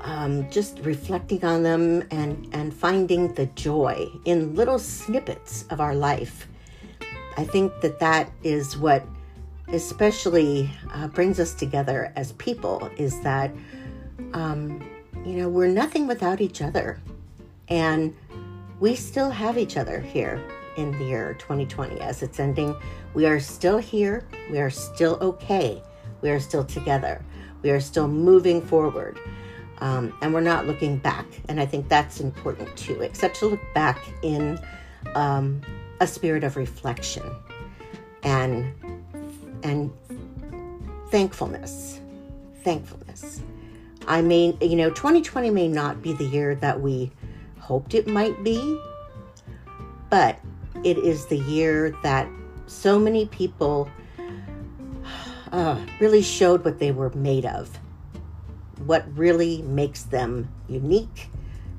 um, 0.02 0.50
just 0.50 0.80
reflecting 0.80 1.46
on 1.46 1.64
them 1.64 2.04
and 2.12 2.48
and 2.54 2.74
finding 2.74 3.34
the 3.36 3.46
joy 3.48 4.10
in 4.26 4.56
little 4.56 4.80
snippets 4.80 5.66
of 5.70 5.80
our 5.80 5.96
life? 5.96 6.48
I 7.38 7.46
think 7.46 7.82
that 7.82 8.00
that 8.00 8.32
is 8.44 8.78
what 8.78 9.06
especially 9.70 10.70
uh, 10.94 11.08
brings 11.08 11.40
us 11.40 11.54
together 11.54 12.12
as 12.16 12.34
people 12.34 12.90
is 12.98 13.22
that 13.22 13.52
um, 14.34 14.84
you 15.26 15.34
know 15.34 15.50
we're 15.50 15.68
nothing 15.68 16.08
without 16.08 16.42
each 16.42 16.62
other 16.62 17.00
and 17.68 18.16
we 18.80 18.96
still 18.96 19.30
have 19.30 19.58
each 19.58 19.78
other 19.78 20.00
here 20.00 20.42
in 20.76 20.92
the 20.98 21.06
year 21.06 21.36
2020 21.40 22.00
as 22.02 22.24
it's 22.24 22.40
ending. 22.40 22.76
We 23.14 23.26
are 23.26 23.40
still 23.40 23.78
here. 23.78 24.28
We 24.50 24.60
are 24.60 24.70
still 24.70 25.18
okay. 25.22 25.82
We 26.22 26.30
are 26.30 26.40
still 26.40 26.64
together. 26.64 27.24
We 27.62 27.70
are 27.70 27.80
still 27.80 28.08
moving 28.08 28.62
forward. 28.62 29.20
Um, 29.80 30.14
and 30.22 30.34
we're 30.34 30.42
not 30.42 30.68
looking 30.68 30.98
back. 30.98 31.26
And 31.48 31.60
I 31.60 31.66
think 31.66 31.90
that's 31.90 32.20
important 32.20 32.76
too, 32.78 33.02
except 33.02 33.38
to 33.38 33.48
look 33.48 33.62
back 33.74 34.00
in 34.24 34.60
um, 35.16 35.62
a 36.00 36.08
spirit 36.08 36.44
of 36.44 36.58
reflection 36.58 37.24
and 38.24 38.74
and 39.64 39.92
thankfulness. 41.10 42.00
Thankfulness. 42.64 43.42
I 44.08 44.22
mean, 44.22 44.58
you 44.62 44.76
know, 44.76 44.90
2020 44.90 45.50
may 45.52 45.68
not 45.68 46.02
be 46.02 46.14
the 46.14 46.26
year 46.26 46.56
that 46.56 46.82
we 46.82 47.12
hoped 47.60 47.94
it 47.94 48.08
might 48.08 48.44
be, 48.44 48.80
but 50.10 50.40
it 50.84 50.98
is 50.98 51.28
the 51.28 51.38
year 51.38 51.96
that 52.04 52.28
so 52.66 52.98
many 52.98 53.28
people 53.28 53.90
uh, 55.52 55.80
really 56.00 56.22
showed 56.22 56.66
what 56.66 56.80
they 56.80 56.92
were 56.92 57.12
made 57.12 57.46
of, 57.46 57.70
what 58.86 59.06
really 59.16 59.62
makes 59.62 60.04
them 60.04 60.50
unique 60.68 61.30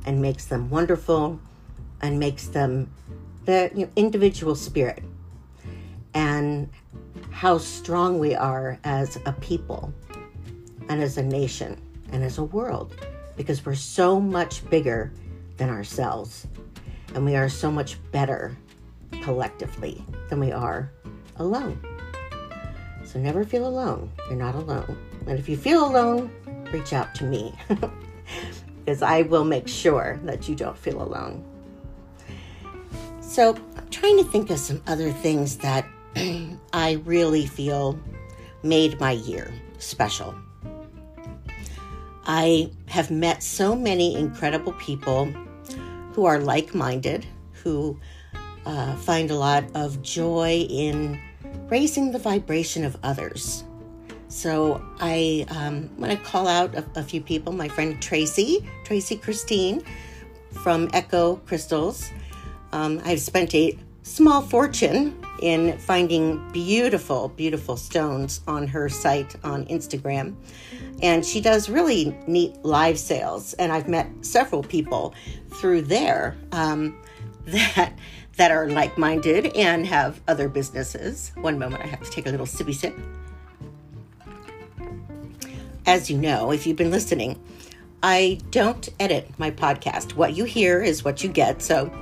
and 0.07 0.23
makes 0.23 0.47
them 0.47 0.71
wonderful 0.71 1.41
and 2.00 2.19
makes 2.19 2.49
them 2.49 2.93
the 3.45 3.71
you 3.75 3.87
know, 3.87 3.93
individual 3.97 4.55
spirit 4.55 5.02
and 6.14 6.69
how 7.31 7.59
strong 7.59 8.19
we 8.19 8.35
are 8.35 8.79
as 8.85 9.19
a 9.26 9.33
people 9.33 9.93
and 10.88 11.02
as 11.02 11.19
a 11.19 11.23
nation 11.23 11.81
and 12.12 12.23
as 12.23 12.38
a 12.38 12.45
world 12.45 12.95
because 13.37 13.64
we're 13.64 13.75
so 13.75 14.21
much 14.21 14.69
bigger 14.71 15.12
than 15.57 15.71
ourselves. 15.71 16.47
And 17.14 17.25
we 17.25 17.37
are 17.37 17.49
so 17.49 17.71
much 17.71 17.99
better 18.11 18.57
collectively 19.23 20.04
than 20.28 20.40
we 20.40 20.52
are 20.52 20.90
alone. 21.37 21.81
So 23.04 23.19
never 23.19 23.45
feel 23.45 23.66
alone. 23.66 24.11
You're 24.28 24.38
not 24.38 24.54
alone. 24.54 24.97
And 25.26 25.38
if 25.38 25.49
you 25.49 25.57
feel 25.57 25.85
alone, 25.85 26.31
reach 26.73 26.92
out 26.92 27.14
to 27.16 27.25
me 27.25 27.54
because 28.85 29.02
I 29.02 29.23
will 29.23 29.45
make 29.45 29.69
sure 29.69 30.19
that 30.25 30.49
you 30.49 30.54
don't 30.54 30.76
feel 30.76 31.02
alone. 31.02 31.45
So 33.21 33.54
I'm 33.76 33.88
trying 33.90 34.19
to 34.19 34.25
think 34.25 34.50
of 34.50 34.59
some 34.59 34.83
other 34.87 35.11
things 35.11 35.57
that 35.59 35.87
I 36.73 37.02
really 37.04 37.47
feel 37.47 37.99
made 38.62 38.99
my 39.00 39.12
year 39.12 39.52
special. 39.78 40.35
I 42.26 42.71
have 42.87 43.11
met 43.11 43.43
so 43.43 43.75
many 43.75 44.14
incredible 44.14 44.73
people 44.75 45.26
who 46.12 46.25
are 46.25 46.38
like 46.38 46.75
minded, 46.75 47.26
who 47.52 47.99
uh, 48.64 48.95
find 48.97 49.31
a 49.31 49.35
lot 49.35 49.64
of 49.75 50.02
joy 50.02 50.67
in 50.69 51.21
raising 51.69 52.12
the 52.12 52.19
vibration 52.19 52.85
of 52.85 52.97
others. 53.02 53.64
So 54.29 54.83
I 55.00 55.47
um, 55.49 55.91
want 55.99 56.12
to 56.12 56.19
call 56.19 56.47
out 56.47 56.75
a, 56.75 56.85
a, 56.95 57.02
few 57.02 57.21
people. 57.21 57.52
My 57.52 57.69
friend 57.69 58.00
Tracy, 58.00 58.67
Tracy 58.85 59.17
Christine 59.17 59.83
from 60.62 60.88
Echo 60.95 61.37
Crystals. 61.37 62.11
Um, 62.73 63.00
I've 63.05 63.21
spent 63.21 63.55
a 63.55 63.76
small 64.02 64.42
fortune 64.42 65.25
in 65.40 65.78
finding 65.78 66.50
beautiful, 66.52 67.28
beautiful 67.28 67.76
stones 67.76 68.40
on 68.47 68.66
her 68.66 68.88
site 68.88 69.35
on 69.44 69.64
Instagram. 69.66 70.35
And 71.02 71.25
she 71.25 71.40
does 71.40 71.68
really 71.68 72.16
neat 72.26 72.54
live 72.64 72.99
sales. 72.99 73.54
And 73.54 73.73
I've 73.73 73.88
met 73.88 74.09
several 74.21 74.62
people 74.62 75.14
through 75.54 75.82
there 75.82 76.37
um, 76.52 76.97
that 77.47 77.94
that 78.37 78.50
are 78.50 78.71
like-minded 78.71 79.54
and 79.56 79.87
have 79.87 80.21
other 80.26 80.49
businesses. 80.49 81.32
One 81.37 81.59
moment, 81.59 81.82
I 81.82 81.87
have 81.87 82.00
to 82.00 82.11
take 82.11 82.26
a 82.26 82.30
little 82.30 82.47
sippy 82.47 82.75
sip. 82.75 82.99
As 85.85 86.11
you 86.11 86.16
know, 86.16 86.50
if 86.50 86.66
you've 86.66 86.78
been 86.78 86.90
listening, 86.90 87.38
I 88.02 88.40
don't 88.50 88.88
edit 88.99 89.30
my 89.38 89.50
podcast. 89.50 90.14
What 90.14 90.35
you 90.35 90.44
hear 90.44 90.82
is 90.82 91.04
what 91.04 91.23
you 91.23 91.28
get. 91.28 91.61
So 91.61 91.92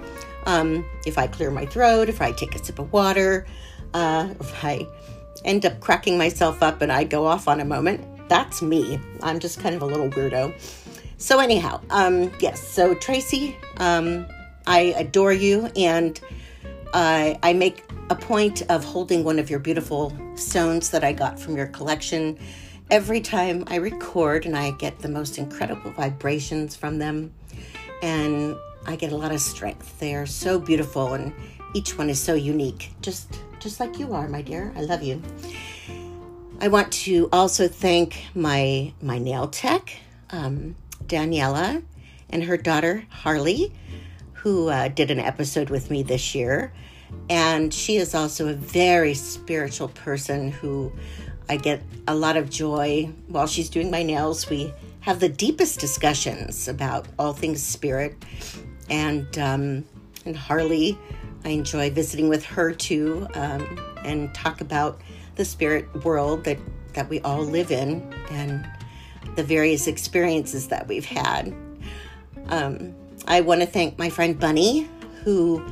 um, 0.47 0.85
if 1.07 1.19
I 1.19 1.27
clear 1.27 1.51
my 1.51 1.67
throat, 1.67 2.09
if 2.09 2.21
I 2.21 2.33
take 2.33 2.55
a 2.55 2.65
sip 2.65 2.79
of 2.79 2.93
water, 2.93 3.47
uh, 3.95 4.35
if 4.41 4.65
I 4.65 4.87
end 5.45 5.65
up 5.67 5.81
cracking 5.81 6.19
myself 6.19 6.63
up 6.63 6.83
and 6.83 6.93
I 6.93 7.05
go 7.05 7.27
off 7.27 7.49
on 7.49 7.61
a 7.61 7.65
moment, 7.65 8.29
that's 8.29 8.63
me. 8.63 9.01
I'm 9.23 9.41
just 9.41 9.61
kind 9.61 9.75
of 9.75 9.83
a 9.83 9.87
little 9.87 10.09
weirdo. 10.09 10.55
So, 11.19 11.39
anyhow, 11.39 11.81
um, 11.91 12.33
yes, 12.41 12.67
so 12.67 12.95
Tracy, 12.95 13.57
um, 13.77 14.27
I 14.67 14.95
adore 14.97 15.33
you, 15.33 15.67
and 15.77 16.19
uh, 16.95 17.35
I 17.43 17.53
make 17.53 17.85
a 18.09 18.15
point 18.15 18.63
of 18.71 18.85
holding 18.85 19.23
one 19.23 19.39
of 19.39 19.51
your 19.51 19.59
beautiful 19.59 20.17
stones 20.35 20.91
that 20.91 21.05
I 21.05 21.13
got 21.13 21.39
from 21.39 21.57
your 21.57 21.67
collection 21.67 22.39
every 22.91 23.21
time 23.21 23.65
I 23.67 23.77
record, 23.77 24.47
and 24.47 24.57
I 24.57 24.71
get 24.73 25.01
the 25.01 25.09
most 25.09 25.39
incredible 25.39 25.91
vibrations 25.93 26.75
from 26.75 26.99
them. 26.99 27.33
And 28.03 28.57
I 28.87 28.97
get 28.97 29.13
a 29.13 29.17
lot 29.17 29.33
of 29.33 29.41
strength. 29.41 29.99
They 29.99 30.15
are 30.15 30.27
so 30.27 30.59
beautiful 30.59 31.15
and 31.15 31.33
each 31.75 31.97
one 31.97 32.11
is 32.11 32.21
so 32.21 32.35
unique. 32.35 32.93
Just 33.03 33.41
just 33.59 33.79
like 33.79 33.99
you 33.99 34.15
are, 34.15 34.27
my 34.27 34.43
dear. 34.43 34.73
I 34.75 34.81
love 34.81 35.03
you. 35.03 35.23
I 36.61 36.69
want 36.69 36.93
to 36.93 37.29
also 37.33 37.69
thank 37.69 38.25
my 38.35 38.93
my 39.01 39.19
nail 39.19 39.49
tech, 39.49 39.97
um, 40.31 40.77
Daniela, 41.07 41.83
and 42.31 42.45
her 42.45 42.57
daughter 42.57 43.05
Harley, 43.09 43.73
who 44.33 44.69
uh, 44.69 44.89
did 44.89 45.11
an 45.11 45.21
episode 45.21 45.71
with 45.71 45.91
me 45.91 46.03
this 46.03 46.35
year. 46.35 46.73
And 47.29 47.75
she 47.75 47.97
is 47.97 48.15
also 48.15 48.49
a 48.49 48.55
very 48.55 49.15
spiritual 49.15 49.89
person 49.89 50.53
who 50.53 50.93
I 51.49 51.57
get 51.57 51.83
a 52.07 52.15
lot 52.15 52.37
of 52.37 52.49
joy 52.49 53.11
while 53.29 53.47
she's 53.47 53.69
doing 53.69 53.91
my 53.91 54.03
nails. 54.03 54.49
We 54.49 54.73
have 55.01 55.19
the 55.19 55.29
deepest 55.29 55.81
discussions 55.81 56.69
about 56.69 57.09
all 57.19 57.33
things 57.33 57.63
spirit 57.63 58.15
and 58.91 59.39
um, 59.39 59.85
and 60.25 60.37
Harley. 60.37 60.99
I 61.43 61.51
enjoy 61.51 61.91
visiting 61.91 62.29
with 62.29 62.45
her 62.45 62.73
too, 62.73 63.27
um, 63.35 63.81
and 64.05 64.35
talk 64.35 64.61
about 64.61 65.01
the 65.37 65.45
spirit 65.45 66.05
world 66.05 66.45
that 66.45 66.59
that 66.93 67.09
we 67.09 67.21
all 67.21 67.43
live 67.43 67.71
in 67.71 68.13
and 68.31 68.69
the 69.37 69.45
various 69.45 69.87
experiences 69.87 70.69
that 70.69 70.87
we've 70.87 71.05
had. 71.05 71.55
Um, 72.49 72.95
I 73.27 73.41
want 73.41 73.61
to 73.61 73.67
thank 73.67 73.97
my 73.99 74.11
friend 74.11 74.39
Bunny, 74.39 74.89
who 75.25 75.65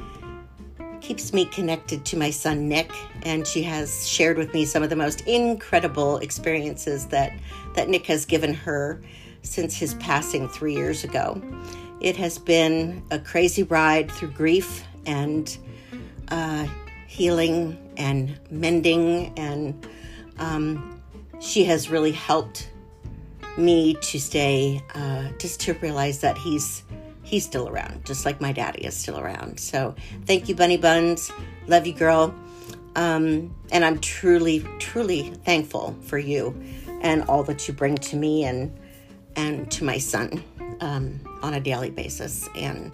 keeps 1.01 1.33
me 1.33 1.45
connected 1.47 2.05
to 2.05 2.17
my 2.17 2.31
son 2.31 2.69
Nick, 2.69 2.91
and 3.23 3.47
she 3.47 3.63
has 3.63 4.09
shared 4.09 4.37
with 4.37 4.53
me 4.55 4.65
some 4.65 4.83
of 4.83 4.91
the 4.91 4.97
most 4.97 5.23
incredible 5.23 6.19
experiences 6.19 7.07
that, 7.07 7.33
that 7.75 7.89
Nick 7.89 8.07
has 8.07 8.25
given 8.25 8.55
her 8.55 9.01
since 9.43 9.75
his 9.75 9.95
passing 9.95 10.49
three 10.49 10.75
years 10.75 11.05
ago. 11.05 11.41
It 12.01 12.17
has 12.17 12.39
been 12.39 13.03
a 13.11 13.19
crazy 13.19 13.65
ride 13.65 14.11
through 14.11 14.31
grief 14.31 14.85
and 15.07 15.57
uh, 16.29 16.67
healing 17.07 17.79
and 17.97 18.39
mending, 18.51 19.33
and 19.37 19.87
um, 20.39 21.01
she 21.41 21.65
has 21.65 21.91
really 21.91 22.13
helped 22.13 22.71
me 23.57 23.95
to 23.95 24.21
stay, 24.21 24.81
uh, 24.95 25.29
just 25.39 25.61
to 25.61 25.75
realize 25.75 26.21
that 26.21 26.39
he's 26.39 26.85
he's 27.23 27.45
still 27.45 27.69
around, 27.69 28.07
just 28.07 28.25
like 28.25 28.41
my 28.41 28.53
daddy 28.53 28.85
is 28.85 28.97
still 28.97 29.19
around. 29.19 29.61
So 29.61 29.95
thank 30.25 30.49
you, 30.49 30.55
Bunny 30.55 30.77
Buns. 30.79 31.31
Love 31.67 31.87
you, 31.87 31.93
girl. 31.93 32.35
Um, 32.97 33.55
and 33.71 33.85
I'm 33.85 33.99
truly, 34.01 34.67
truly 34.79 35.31
thankful 35.45 35.95
for 36.03 36.19
you 36.19 36.59
and 37.03 37.23
all 37.25 37.43
that 37.45 37.69
you 37.69 37.75
bring 37.75 37.97
to 37.97 38.17
me 38.17 38.45
and 38.45 38.77
and 39.37 39.71
to 39.71 39.85
my 39.85 39.99
son 39.99 40.43
um, 40.81 41.21
on 41.43 41.55
a 41.55 41.61
daily 41.61 41.91
basis. 41.91 42.49
And 42.55 42.93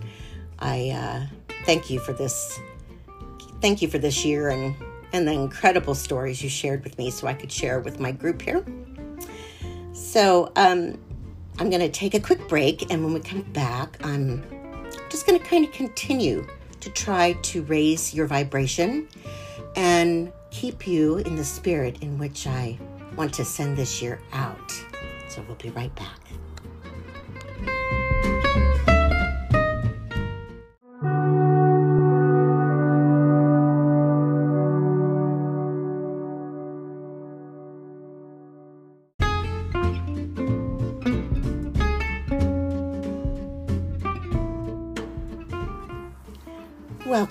I 0.59 0.91
uh, 0.91 1.27
thank 1.65 1.91
you 1.91 2.01
for 2.01 2.13
this. 2.13 2.59
Thank 3.61 3.83
you 3.83 3.89
for 3.89 3.99
this 3.99 4.25
year 4.25 4.51
and 4.51 4.75
and 5.13 5.29
the 5.29 5.33
incredible 5.33 5.95
stories 5.95 6.43
you 6.43 6.49
shared 6.49 6.83
with 6.83 6.99
me, 6.99 7.09
so 7.09 7.29
I 7.29 7.35
could 7.35 7.53
share 7.53 7.79
with 7.79 8.01
my 8.01 8.11
group 8.11 8.43
here. 8.43 8.65
So 9.93 10.51
um, 10.57 10.99
I'm 11.61 11.71
going 11.71 11.81
to 11.81 11.89
take 11.89 12.15
a 12.15 12.21
quick 12.21 12.49
break, 12.49 12.91
and 12.91 13.05
when 13.05 13.15
we 13.15 13.21
come 13.21 13.43
back, 13.53 13.97
I'm 14.05 14.43
just 15.09 15.25
going 15.25 15.39
to 15.39 15.45
kind 15.47 15.65
of 15.65 15.71
continue 15.71 16.45
to 16.81 16.91
try 16.91 17.35
to 17.43 17.63
raise 17.63 18.13
your 18.13 18.27
vibration 18.27 19.09
and 19.77 20.33
keep 20.51 20.87
you 20.87 21.19
in 21.19 21.37
the 21.37 21.45
spirit 21.45 22.03
in 22.03 22.19
which 22.19 22.49
I 22.49 22.77
want 23.17 23.33
to 23.35 23.45
send 23.45 23.77
this 23.77 24.03
year 24.03 24.21
out. 24.33 24.73
So 25.29 25.45
we'll 25.47 25.57
be 25.57 25.71
right 25.71 25.95
back. 25.95 26.19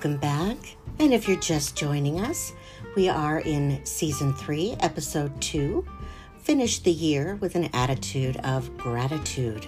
Welcome 0.04 0.20
back. 0.20 0.58
And 1.00 1.14
if 1.14 1.30
you're 1.30 1.40
just 1.40 1.78
joining 1.78 2.20
us, 2.20 2.52
we 2.94 3.08
are 3.08 3.40
in 3.40 3.80
season 3.86 4.34
three, 4.34 4.76
episode 4.82 5.42
two 5.42 5.88
Finish 6.42 6.80
the 6.80 6.92
year 6.92 7.36
with 7.36 7.56
an 7.56 7.70
attitude 7.72 8.36
of 8.44 8.76
gratitude. 8.76 9.66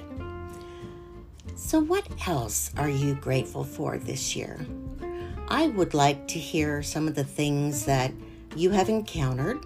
So, 1.55 1.79
what 1.79 2.05
else 2.27 2.69
are 2.75 2.89
you 2.89 3.15
grateful 3.15 3.63
for 3.63 3.97
this 3.97 4.35
year? 4.35 4.59
I 5.47 5.67
would 5.69 5.93
like 5.93 6.27
to 6.27 6.37
hear 6.37 6.83
some 6.83 7.07
of 7.07 7.15
the 7.15 7.23
things 7.23 7.85
that 7.85 8.11
you 8.57 8.71
have 8.71 8.89
encountered. 8.89 9.63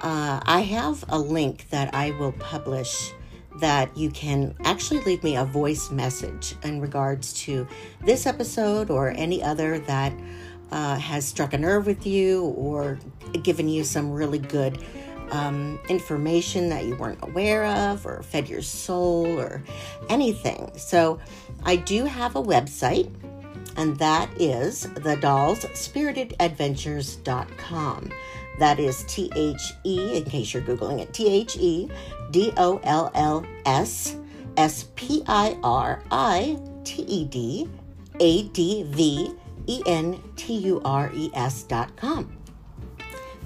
Uh, 0.00 0.40
I 0.44 0.62
have 0.62 1.04
a 1.10 1.18
link 1.20 1.68
that 1.70 1.94
I 1.94 2.10
will 2.10 2.32
publish 2.32 3.12
that 3.60 3.94
you 3.96 4.10
can 4.10 4.54
actually 4.64 5.00
leave 5.00 5.22
me 5.22 5.36
a 5.36 5.44
voice 5.44 5.90
message 5.90 6.54
in 6.62 6.80
regards 6.80 7.32
to 7.44 7.66
this 8.04 8.26
episode 8.26 8.90
or 8.90 9.10
any 9.10 9.42
other 9.42 9.78
that 9.80 10.12
uh, 10.72 10.96
has 10.96 11.26
struck 11.26 11.52
a 11.52 11.58
nerve 11.58 11.86
with 11.86 12.06
you 12.06 12.44
or 12.56 12.98
given 13.42 13.68
you 13.68 13.84
some 13.84 14.10
really 14.10 14.38
good 14.38 14.78
um, 15.30 15.78
information 15.88 16.68
that 16.68 16.84
you 16.84 16.96
weren't 16.96 17.22
aware 17.22 17.64
of 17.64 18.04
or 18.06 18.22
fed 18.22 18.48
your 18.48 18.62
soul 18.62 19.26
or 19.38 19.62
anything. 20.08 20.70
So 20.76 21.18
I 21.64 21.76
do 21.76 22.04
have 22.04 22.36
a 22.36 22.42
website, 22.42 23.10
and 23.76 23.96
that 23.98 24.30
is 24.40 24.82
the 24.94 25.16
dolls 25.16 25.60
spiritedadventures.com. 25.60 28.10
That 28.58 28.78
is 28.78 29.04
T 29.04 29.30
H 29.34 29.72
E, 29.84 30.16
in 30.16 30.24
case 30.24 30.52
you're 30.52 30.62
Googling 30.62 31.00
it, 31.00 31.14
T 31.14 31.28
H 31.28 31.56
E 31.58 31.88
D 32.30 32.52
O 32.56 32.80
L 32.84 33.10
L 33.14 33.44
S 33.64 34.16
S 34.56 34.88
P 34.96 35.22
I 35.26 35.56
R 35.62 36.02
I 36.10 36.58
T 36.84 37.02
E 37.02 37.24
D 37.24 37.68
A 38.18 38.42
D 38.48 38.82
V 38.84 39.32
E 39.66 39.82
N 39.86 40.20
T 40.36 40.54
U 40.54 40.80
R 40.84 41.10
E 41.14 41.30
S 41.34 41.62
dot 41.62 41.96
com. 41.96 42.36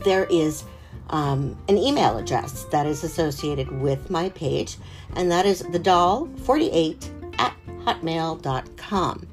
There 0.04 0.24
is 0.24 0.64
um, 1.10 1.56
an 1.68 1.78
email 1.78 2.18
address 2.18 2.64
that 2.64 2.86
is 2.86 3.04
associated 3.04 3.70
with 3.80 4.10
my 4.10 4.30
page, 4.30 4.78
and 5.14 5.30
that 5.30 5.46
is 5.46 5.60
the 5.60 5.78
doll48 5.78 7.38
at 7.38 7.54
hotmail.com. 7.84 9.26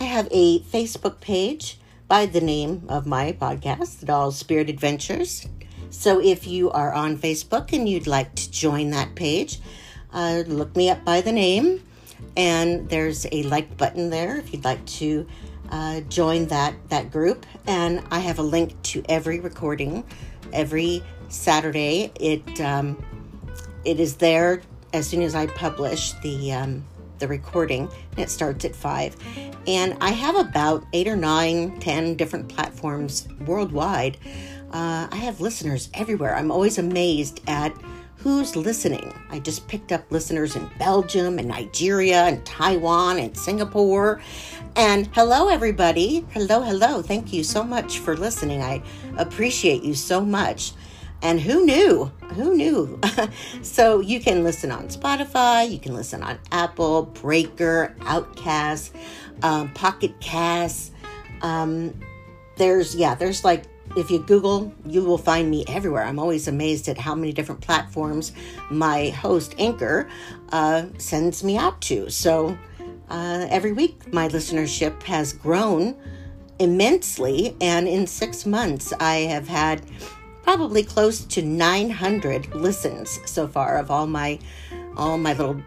I 0.00 0.04
have 0.04 0.28
a 0.30 0.60
Facebook 0.60 1.20
page 1.20 1.78
by 2.14 2.26
the 2.26 2.40
name 2.40 2.80
of 2.88 3.06
my 3.06 3.32
podcast, 3.32 3.98
The 3.98 4.06
Doll's 4.06 4.38
Spirit 4.38 4.70
Adventures. 4.70 5.48
So 5.90 6.20
if 6.20 6.46
you 6.46 6.70
are 6.70 6.94
on 6.94 7.18
Facebook 7.18 7.72
and 7.72 7.88
you'd 7.88 8.06
like 8.06 8.36
to 8.36 8.48
join 8.52 8.90
that 8.90 9.16
page, 9.16 9.58
uh, 10.12 10.44
look 10.46 10.76
me 10.76 10.90
up 10.90 11.04
by 11.04 11.22
the 11.22 11.32
name, 11.32 11.82
and 12.36 12.88
there's 12.88 13.26
a 13.32 13.42
like 13.42 13.76
button 13.76 14.10
there 14.10 14.36
if 14.36 14.52
you'd 14.52 14.62
like 14.62 14.86
to 15.02 15.26
uh, 15.70 16.02
join 16.02 16.46
that 16.46 16.74
that 16.88 17.10
group. 17.10 17.46
And 17.66 18.00
I 18.12 18.20
have 18.20 18.38
a 18.38 18.44
link 18.44 18.80
to 18.92 19.02
every 19.08 19.40
recording, 19.40 20.04
every 20.52 21.02
Saturday. 21.30 22.12
It 22.20 22.60
um, 22.60 22.96
it 23.84 23.98
is 23.98 24.14
there 24.18 24.62
as 24.92 25.08
soon 25.08 25.20
as 25.22 25.34
I 25.34 25.48
publish 25.48 26.12
the 26.22 26.52
um, 26.52 26.84
the 27.18 27.28
recording, 27.28 27.88
and 28.12 28.18
it 28.18 28.30
starts 28.30 28.64
at 28.64 28.74
five. 28.74 29.16
And 29.66 29.96
I 30.00 30.10
have 30.10 30.36
about 30.36 30.84
eight 30.92 31.08
or 31.08 31.16
nine, 31.16 31.78
ten 31.80 32.14
different 32.14 32.48
platforms 32.48 33.28
worldwide. 33.46 34.18
Uh, 34.72 35.08
I 35.10 35.16
have 35.16 35.40
listeners 35.40 35.88
everywhere. 35.94 36.34
I'm 36.34 36.50
always 36.50 36.78
amazed 36.78 37.40
at 37.46 37.72
who's 38.16 38.56
listening. 38.56 39.12
I 39.30 39.38
just 39.38 39.68
picked 39.68 39.92
up 39.92 40.10
listeners 40.10 40.56
in 40.56 40.70
Belgium 40.78 41.38
and 41.38 41.46
Nigeria 41.46 42.22
and 42.24 42.44
Taiwan 42.46 43.18
and 43.18 43.36
Singapore. 43.36 44.20
And 44.76 45.08
hello, 45.14 45.48
everybody. 45.48 46.26
Hello, 46.30 46.62
hello. 46.62 47.02
Thank 47.02 47.32
you 47.32 47.44
so 47.44 47.62
much 47.62 47.98
for 47.98 48.16
listening. 48.16 48.62
I 48.62 48.82
appreciate 49.18 49.82
you 49.82 49.94
so 49.94 50.24
much. 50.24 50.72
And 51.24 51.40
who 51.40 51.64
knew? 51.64 52.12
Who 52.34 52.54
knew? 52.54 53.00
so 53.62 54.00
you 54.00 54.20
can 54.20 54.44
listen 54.44 54.70
on 54.70 54.88
Spotify, 54.88 55.68
you 55.68 55.78
can 55.78 55.94
listen 55.94 56.22
on 56.22 56.38
Apple, 56.52 57.04
Breaker, 57.04 57.96
Outcast, 58.02 58.94
um, 59.42 59.72
Pocket 59.72 60.20
Cast. 60.20 60.92
Um, 61.40 61.98
there's, 62.56 62.94
yeah, 62.94 63.14
there's 63.14 63.42
like, 63.42 63.64
if 63.96 64.10
you 64.10 64.18
Google, 64.18 64.70
you 64.84 65.02
will 65.02 65.16
find 65.16 65.50
me 65.50 65.64
everywhere. 65.66 66.04
I'm 66.04 66.18
always 66.18 66.46
amazed 66.46 66.88
at 66.88 66.98
how 66.98 67.14
many 67.14 67.32
different 67.32 67.62
platforms 67.62 68.32
my 68.70 69.08
host, 69.08 69.54
Anchor, 69.58 70.10
uh, 70.52 70.86
sends 70.98 71.42
me 71.42 71.56
out 71.56 71.80
to. 71.82 72.10
So 72.10 72.56
uh, 73.08 73.46
every 73.48 73.72
week, 73.72 74.12
my 74.12 74.28
listenership 74.28 75.02
has 75.04 75.32
grown 75.32 75.96
immensely. 76.58 77.56
And 77.62 77.88
in 77.88 78.06
six 78.06 78.44
months, 78.44 78.92
I 79.00 79.16
have 79.20 79.48
had 79.48 79.82
probably 80.44 80.84
close 80.84 81.24
to 81.24 81.42
900 81.42 82.54
listens 82.54 83.18
so 83.24 83.48
far 83.48 83.78
of 83.78 83.90
all 83.90 84.06
my 84.06 84.38
all 84.96 85.18
my 85.18 85.32
little 85.32 85.60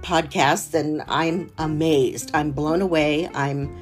podcasts 0.00 0.72
and 0.74 1.02
I'm 1.08 1.50
amazed. 1.58 2.30
I'm 2.32 2.52
blown 2.52 2.80
away. 2.80 3.28
I'm 3.34 3.76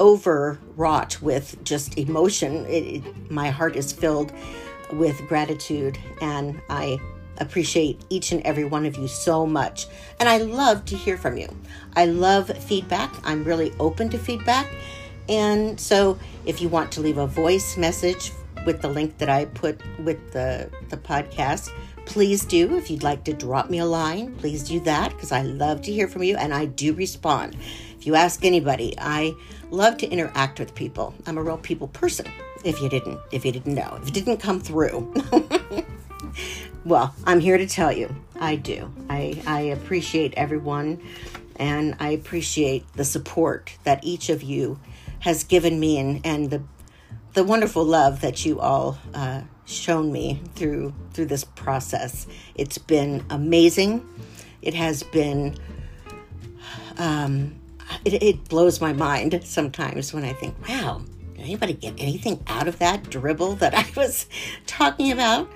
overwrought 0.00 1.20
with 1.20 1.62
just 1.64 1.98
emotion. 1.98 2.64
It, 2.66 3.04
it, 3.04 3.30
my 3.30 3.50
heart 3.50 3.76
is 3.76 3.92
filled 3.92 4.32
with 4.92 5.20
gratitude 5.28 5.98
and 6.22 6.60
I 6.70 6.98
appreciate 7.38 8.00
each 8.08 8.32
and 8.32 8.40
every 8.42 8.64
one 8.64 8.86
of 8.86 8.96
you 8.96 9.08
so 9.08 9.44
much. 9.44 9.86
And 10.20 10.28
I 10.28 10.38
love 10.38 10.84
to 10.86 10.96
hear 10.96 11.18
from 11.18 11.36
you. 11.36 11.48
I 11.96 12.06
love 12.06 12.48
feedback. 12.64 13.12
I'm 13.24 13.44
really 13.44 13.72
open 13.78 14.08
to 14.10 14.18
feedback. 14.18 14.68
And 15.28 15.78
so 15.78 16.18
if 16.46 16.62
you 16.62 16.68
want 16.68 16.90
to 16.92 17.00
leave 17.00 17.18
a 17.18 17.26
voice 17.26 17.76
message 17.76 18.32
with 18.66 18.82
the 18.82 18.88
link 18.88 19.18
that 19.18 19.28
I 19.28 19.46
put 19.46 19.80
with 20.00 20.32
the, 20.32 20.70
the 20.88 20.96
podcast. 20.96 21.70
Please 22.06 22.44
do. 22.44 22.76
If 22.76 22.90
you'd 22.90 23.02
like 23.02 23.24
to 23.24 23.32
drop 23.32 23.68
me 23.70 23.78
a 23.78 23.84
line, 23.84 24.34
please 24.36 24.62
do 24.62 24.80
that 24.80 25.10
because 25.10 25.32
I 25.32 25.42
love 25.42 25.82
to 25.82 25.92
hear 25.92 26.08
from 26.08 26.22
you 26.22 26.36
and 26.36 26.54
I 26.54 26.64
do 26.66 26.94
respond. 26.94 27.56
If 27.98 28.06
you 28.06 28.14
ask 28.14 28.44
anybody, 28.44 28.94
I 28.98 29.34
love 29.70 29.98
to 29.98 30.08
interact 30.08 30.58
with 30.58 30.74
people. 30.74 31.14
I'm 31.26 31.36
a 31.36 31.42
real 31.42 31.58
people 31.58 31.88
person. 31.88 32.26
If 32.64 32.80
you 32.80 32.88
didn't, 32.88 33.20
if 33.30 33.44
you 33.44 33.52
didn't 33.52 33.74
know, 33.74 33.98
if 34.00 34.08
it 34.08 34.14
didn't 34.14 34.38
come 34.38 34.60
through. 34.60 35.12
well, 36.84 37.14
I'm 37.24 37.40
here 37.40 37.58
to 37.58 37.66
tell 37.66 37.92
you, 37.92 38.14
I 38.40 38.56
do. 38.56 38.90
I, 39.10 39.40
I 39.46 39.60
appreciate 39.60 40.34
everyone 40.36 41.00
And 41.56 41.96
I 41.98 42.10
appreciate 42.10 42.90
the 42.94 43.04
support 43.04 43.76
that 43.84 44.02
each 44.04 44.28
of 44.28 44.42
you 44.42 44.78
has 45.20 45.44
given 45.44 45.80
me 45.80 45.98
and, 45.98 46.24
and 46.24 46.50
the, 46.50 46.62
the 47.38 47.44
wonderful 47.44 47.84
love 47.84 48.20
that 48.20 48.44
you 48.44 48.58
all 48.58 48.98
uh, 49.14 49.40
shown 49.64 50.10
me 50.10 50.42
through 50.56 50.92
through 51.12 51.26
this 51.26 51.44
process. 51.44 52.26
It's 52.56 52.78
been 52.78 53.24
amazing. 53.30 54.04
It 54.60 54.74
has 54.74 55.04
been 55.04 55.56
um, 56.96 57.54
it, 58.04 58.20
it 58.20 58.48
blows 58.48 58.80
my 58.80 58.92
mind 58.92 59.40
sometimes 59.44 60.12
when 60.12 60.24
I 60.24 60.32
think, 60.32 60.56
wow, 60.68 61.00
did 61.36 61.44
anybody 61.44 61.74
get 61.74 61.94
anything 61.98 62.42
out 62.48 62.66
of 62.66 62.80
that 62.80 63.08
dribble 63.08 63.54
that 63.56 63.72
I 63.72 63.86
was 63.96 64.26
talking 64.66 65.12
about? 65.12 65.48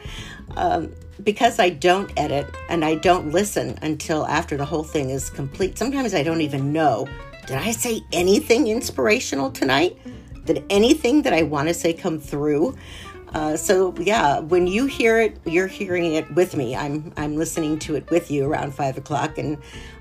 Um, 0.56 0.92
because 1.24 1.58
I 1.58 1.70
don't 1.70 2.12
edit 2.16 2.46
and 2.68 2.84
I 2.84 2.94
don't 2.94 3.32
listen 3.32 3.76
until 3.82 4.24
after 4.28 4.56
the 4.56 4.64
whole 4.64 4.84
thing 4.84 5.10
is 5.10 5.30
complete, 5.30 5.76
sometimes 5.76 6.14
I 6.14 6.22
don't 6.22 6.42
even 6.42 6.72
know. 6.72 7.08
Did 7.48 7.56
I 7.56 7.72
say 7.72 8.02
anything 8.12 8.68
inspirational 8.68 9.50
tonight? 9.50 9.98
Did 10.44 10.64
anything 10.70 11.22
that 11.22 11.32
I 11.32 11.42
want 11.42 11.68
to 11.68 11.74
say 11.74 11.92
come 11.92 12.18
through? 12.18 12.76
Uh, 13.32 13.56
so 13.56 13.94
yeah, 13.98 14.40
when 14.40 14.66
you 14.66 14.86
hear 14.86 15.20
it, 15.20 15.38
you're 15.46 15.66
hearing 15.66 16.14
it 16.14 16.30
with 16.34 16.56
me. 16.56 16.76
I'm 16.76 17.12
I'm 17.16 17.36
listening 17.36 17.78
to 17.80 17.94
it 17.94 18.10
with 18.10 18.30
you 18.30 18.44
around 18.46 18.74
five 18.74 18.98
o'clock, 18.98 19.38
and 19.38 19.56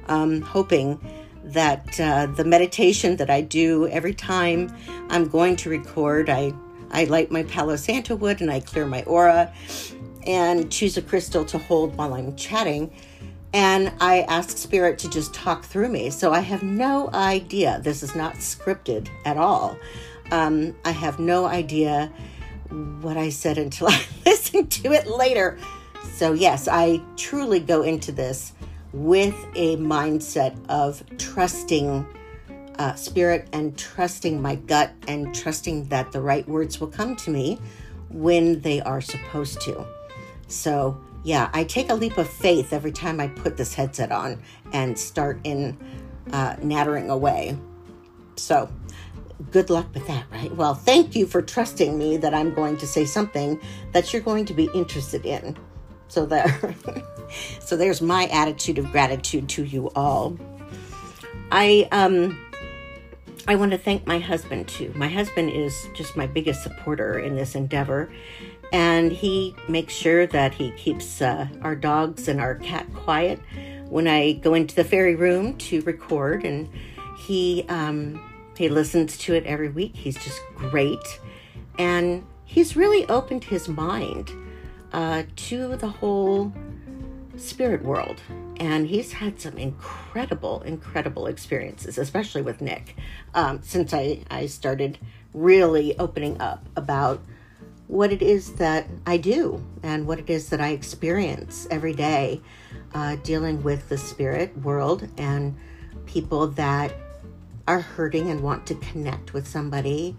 um, 0.08 0.42
hoping 0.42 1.00
that 1.44 2.00
uh, 2.00 2.26
the 2.28 2.44
meditation 2.44 3.16
that 3.18 3.30
I 3.30 3.42
do 3.42 3.88
every 3.88 4.14
time 4.14 4.76
I'm 5.10 5.28
going 5.28 5.56
to 5.58 5.70
record, 5.70 6.30
I 6.30 6.54
I 6.92 7.06
light 7.06 7.32
my 7.32 7.44
Palo 7.44 7.78
Santo 7.78 8.16
wood 8.16 8.42
and 8.42 8.52
I 8.52 8.60
clear 8.60 8.86
my 8.86 9.04
aura, 9.04 9.54
and 10.28 10.70
choose 10.70 10.98
a 10.98 11.02
crystal 11.02 11.46
to 11.46 11.58
hold 11.58 11.96
while 11.96 12.14
I'm 12.14 12.36
chatting. 12.36 12.92
And 13.54 13.92
I 14.00 14.22
ask 14.22 14.58
Spirit 14.58 14.98
to 15.00 15.10
just 15.10 15.34
talk 15.34 15.66
through 15.66 15.90
me. 15.90 16.10
So 16.10 16.32
I 16.32 16.40
have 16.40 16.64
no 16.64 17.10
idea. 17.14 17.82
This 17.84 18.02
is 18.02 18.16
not 18.16 18.36
scripted 18.36 19.10
at 19.26 19.38
all. 19.38 19.78
Um, 20.32 20.76
I 20.86 20.92
have 20.92 21.20
no 21.20 21.46
idea 21.46 22.12
what 23.02 23.18
I 23.18 23.30
said 23.30 23.58
until 23.58 23.88
I 23.90 24.02
listen 24.26 24.68
to 24.68 24.94
it 24.94 25.08
later. 25.08 25.58
So, 26.14 26.34
yes, 26.34 26.68
I 26.68 27.02
truly 27.18 27.60
go 27.60 27.84
into 27.84 28.12
this 28.12 28.54
with 28.94 29.36
a 29.56 29.78
mindset 29.78 30.58
of 30.68 31.04
trusting 31.18 32.06
uh, 32.78 32.96
spirit 32.96 33.48
and 33.54 33.78
trusting 33.78 34.42
my 34.42 34.56
gut 34.56 34.92
and 35.08 35.34
trusting 35.36 35.86
that 35.86 36.12
the 36.12 36.22
right 36.22 36.48
words 36.48 36.80
will 36.80 36.88
come 36.88 37.16
to 37.16 37.30
me 37.30 37.60
when 38.10 38.60
they 38.62 38.82
are 38.82 39.02
supposed 39.02 39.62
to. 39.62 39.86
So, 40.48 41.00
yeah, 41.24 41.50
I 41.54 41.64
take 41.64 41.90
a 41.90 41.94
leap 41.94 42.18
of 42.18 42.28
faith 42.28 42.74
every 42.74 42.92
time 42.92 43.20
I 43.20 43.28
put 43.28 43.56
this 43.58 43.74
headset 43.74 44.12
on 44.12 44.42
and 44.74 44.98
start 44.98 45.40
in 45.44 45.78
uh, 46.34 46.56
nattering 46.62 47.10
away. 47.10 47.58
So, 48.36 48.70
good 49.52 49.70
luck 49.70 49.88
with 49.94 50.06
that, 50.08 50.26
right? 50.32 50.54
Well, 50.56 50.74
thank 50.74 51.16
you 51.16 51.26
for 51.26 51.42
trusting 51.42 51.98
me 51.98 52.18
that 52.18 52.34
I'm 52.34 52.54
going 52.54 52.78
to 52.78 52.88
say 52.88 53.06
something 53.06 53.60
that 53.92 54.14
you're 54.14 54.22
going 54.22 54.46
to 54.46 54.54
be 54.54 54.70
interested 54.74 55.26
in. 55.26 55.58
So 56.08 56.26
there 56.26 56.76
so 57.60 57.78
there's 57.78 58.02
my 58.02 58.28
attitude 58.28 58.78
of 58.78 58.92
gratitude 58.92 59.48
to 59.50 59.64
you 59.64 59.90
all. 59.96 60.38
I 61.52 61.88
um 61.92 62.38
I 63.48 63.56
want 63.56 63.72
to 63.72 63.78
thank 63.78 64.06
my 64.06 64.20
husband 64.20 64.68
too. 64.68 64.92
My 64.96 65.08
husband 65.08 65.52
is 65.52 65.88
just 65.94 66.16
my 66.16 66.28
biggest 66.28 66.64
supporter 66.64 67.20
in 67.20 67.36
this 67.36 67.56
endeavor 67.56 68.12
and 68.74 69.12
he 69.12 69.56
makes 69.68 69.94
sure 69.94 70.28
that 70.28 70.54
he 70.54 70.72
keeps 70.72 71.22
uh, 71.22 71.48
our 71.62 71.76
dogs 71.76 72.28
and 72.28 72.40
our 72.40 72.56
cat 72.56 72.88
quiet 72.94 73.40
when 73.90 74.08
I 74.08 74.34
go 74.34 74.54
into 74.54 74.76
the 74.76 74.84
fairy 74.84 75.16
room 75.16 75.58
to 75.58 75.82
record 75.82 76.46
and 76.46 76.70
he 77.18 77.66
um 77.70 78.22
he 78.62 78.70
listens 78.70 79.18
to 79.18 79.34
it 79.34 79.44
every 79.46 79.70
week. 79.70 79.96
He's 79.96 80.16
just 80.16 80.40
great. 80.56 81.20
And 81.80 82.26
he's 82.46 82.76
really 82.76 83.08
opened 83.10 83.46
his 83.46 83.68
mind 83.68 84.32
uh, 84.94 85.24
to 85.36 85.76
the 85.78 85.88
whole 85.88 86.54
spirit 87.38 87.84
world. 87.84 88.22
And 88.58 88.86
he's 88.86 89.14
had 89.14 89.42
some 89.42 89.58
incredible, 89.58 90.62
incredible 90.62 91.26
experiences, 91.26 91.98
especially 91.98 92.44
with 92.44 92.62
Nick, 92.62 92.96
um, 93.34 93.64
since 93.64 93.96
I, 93.96 94.24
I 94.30 94.46
started 94.46 95.00
really 95.34 95.98
opening 95.98 96.40
up 96.40 96.64
about 96.76 97.20
what 97.88 98.14
it 98.14 98.22
is 98.22 98.54
that 98.54 98.88
I 99.08 99.18
do 99.18 99.66
and 99.82 100.06
what 100.06 100.20
it 100.20 100.30
is 100.30 100.50
that 100.50 100.62
I 100.62 100.70
experience 100.70 101.68
every 101.72 101.94
day 101.94 102.42
uh, 102.94 103.16
dealing 103.24 103.64
with 103.64 103.90
the 103.90 103.98
spirit 103.98 104.56
world 104.60 105.08
and 105.18 105.58
people 106.06 106.46
that 106.48 106.94
are 107.68 107.80
hurting 107.80 108.30
and 108.30 108.42
want 108.42 108.66
to 108.68 108.76
connect 108.76 109.34
with 109.34 109.48
somebody, 109.48 110.16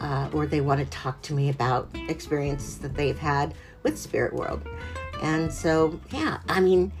uh, 0.00 0.28
or 0.32 0.46
they 0.46 0.60
want 0.60 0.80
to 0.80 0.86
talk 0.86 1.20
to 1.22 1.34
me 1.34 1.48
about 1.48 1.88
experiences 2.08 2.78
that 2.78 2.94
they've 2.94 3.18
had 3.18 3.54
with 3.82 3.98
Spirit 3.98 4.34
World. 4.34 4.62
And 5.22 5.52
so, 5.52 5.98
yeah, 6.10 6.38
I 6.48 6.60
mean, 6.60 6.92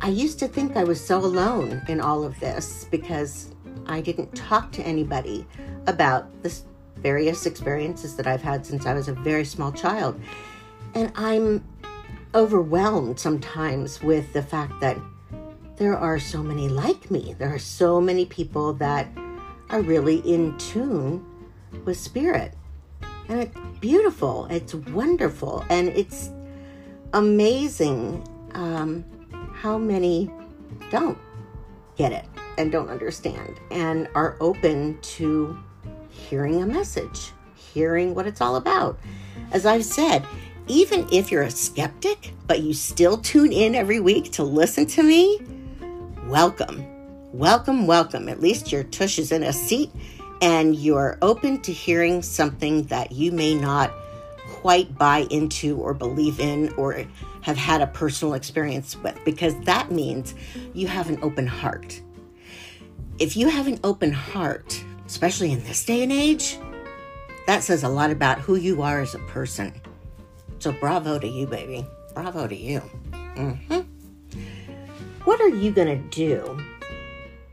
I 0.00 0.08
used 0.08 0.38
to 0.40 0.48
think 0.48 0.76
I 0.76 0.84
was 0.84 1.04
so 1.04 1.18
alone 1.18 1.82
in 1.88 2.00
all 2.00 2.24
of 2.24 2.38
this 2.40 2.86
because 2.90 3.54
I 3.86 4.00
didn't 4.00 4.34
talk 4.34 4.72
to 4.72 4.82
anybody 4.82 5.46
about 5.86 6.42
the 6.42 6.52
various 6.96 7.46
experiences 7.46 8.16
that 8.16 8.26
I've 8.26 8.42
had 8.42 8.64
since 8.64 8.86
I 8.86 8.94
was 8.94 9.08
a 9.08 9.12
very 9.12 9.44
small 9.44 9.72
child. 9.72 10.20
And 10.94 11.12
I'm 11.14 11.64
overwhelmed 12.34 13.18
sometimes 13.18 14.02
with 14.02 14.32
the 14.32 14.42
fact 14.42 14.80
that 14.80 14.98
there 15.76 15.96
are 15.96 16.18
so 16.18 16.42
many 16.42 16.68
like 16.68 17.10
me. 17.10 17.34
There 17.38 17.52
are 17.52 17.58
so 17.58 18.00
many 18.00 18.26
people 18.26 18.74
that 18.74 19.08
are 19.70 19.80
really 19.80 20.18
in 20.18 20.56
tune 20.58 21.24
with 21.84 21.96
spirit. 21.96 22.54
And 23.28 23.40
it's 23.40 23.56
beautiful, 23.80 24.46
it's 24.50 24.74
wonderful, 24.74 25.64
and 25.70 25.88
it's 25.88 26.30
amazing 27.14 28.26
um, 28.54 29.04
how 29.54 29.78
many 29.78 30.30
don't 30.90 31.18
get 31.96 32.12
it 32.12 32.24
and 32.58 32.70
don't 32.70 32.88
understand 32.88 33.58
and 33.70 34.08
are 34.14 34.36
open 34.40 34.98
to 35.00 35.58
hearing 36.10 36.62
a 36.62 36.66
message, 36.66 37.32
hearing 37.54 38.14
what 38.14 38.26
it's 38.26 38.40
all 38.40 38.56
about. 38.56 38.98
As 39.52 39.64
I've 39.64 39.84
said, 39.84 40.26
even 40.68 41.08
if 41.10 41.30
you're 41.30 41.42
a 41.42 41.50
skeptic, 41.50 42.34
but 42.46 42.60
you 42.60 42.74
still 42.74 43.16
tune 43.18 43.52
in 43.52 43.74
every 43.74 44.00
week 44.00 44.32
to 44.32 44.44
listen 44.44 44.86
to 44.86 45.02
me, 45.02 45.40
welcome. 46.26 46.84
Welcome, 47.32 47.86
welcome. 47.86 48.28
At 48.28 48.40
least 48.40 48.70
your 48.70 48.84
tush 48.84 49.18
is 49.18 49.32
in 49.32 49.42
a 49.42 49.52
seat 49.52 49.90
and 50.40 50.76
you're 50.76 51.18
open 51.22 51.60
to 51.62 51.72
hearing 51.72 52.22
something 52.22 52.82
that 52.84 53.12
you 53.12 53.32
may 53.32 53.54
not 53.54 53.92
quite 54.48 54.96
buy 54.98 55.26
into 55.30 55.76
or 55.78 55.94
believe 55.94 56.40
in 56.40 56.72
or 56.74 57.04
have 57.42 57.56
had 57.56 57.80
a 57.80 57.86
personal 57.86 58.34
experience 58.34 58.96
with, 58.96 59.18
because 59.24 59.58
that 59.60 59.90
means 59.90 60.34
you 60.74 60.86
have 60.86 61.08
an 61.08 61.18
open 61.22 61.46
heart. 61.46 62.00
If 63.18 63.36
you 63.36 63.48
have 63.48 63.66
an 63.66 63.80
open 63.82 64.12
heart, 64.12 64.82
especially 65.06 65.52
in 65.52 65.62
this 65.64 65.84
day 65.84 66.02
and 66.02 66.12
age, 66.12 66.58
that 67.46 67.62
says 67.62 67.82
a 67.82 67.88
lot 67.88 68.10
about 68.10 68.38
who 68.38 68.56
you 68.56 68.82
are 68.82 69.00
as 69.00 69.14
a 69.14 69.18
person. 69.20 69.72
So, 70.58 70.72
bravo 70.72 71.18
to 71.18 71.26
you, 71.26 71.46
baby. 71.46 71.84
Bravo 72.14 72.46
to 72.46 72.56
you. 72.56 72.80
Mm-hmm. 73.12 73.80
What 75.24 75.40
are 75.40 75.48
you 75.48 75.70
going 75.70 75.86
to 75.86 76.08
do 76.08 76.58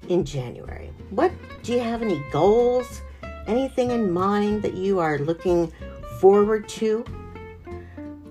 in 0.08 0.26
January? 0.26 0.92
What 1.12 1.32
do 1.62 1.74
you 1.74 1.80
have 1.80 2.02
any 2.02 2.20
goals? 2.32 3.02
Anything 3.46 3.92
in 3.92 4.12
mind 4.12 4.64
that 4.64 4.74
you 4.74 4.98
are 4.98 5.20
looking 5.20 5.72
forward 6.20 6.68
to? 6.70 7.06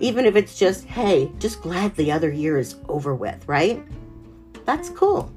Even 0.01 0.25
if 0.25 0.35
it's 0.35 0.59
just, 0.59 0.83
hey, 0.85 1.31
just 1.39 1.61
glad 1.61 1.95
the 1.95 2.11
other 2.11 2.29
year 2.29 2.57
is 2.57 2.75
over 2.89 3.15
with, 3.15 3.47
right? 3.47 3.81
That's 4.65 4.89
cool. 4.89 5.31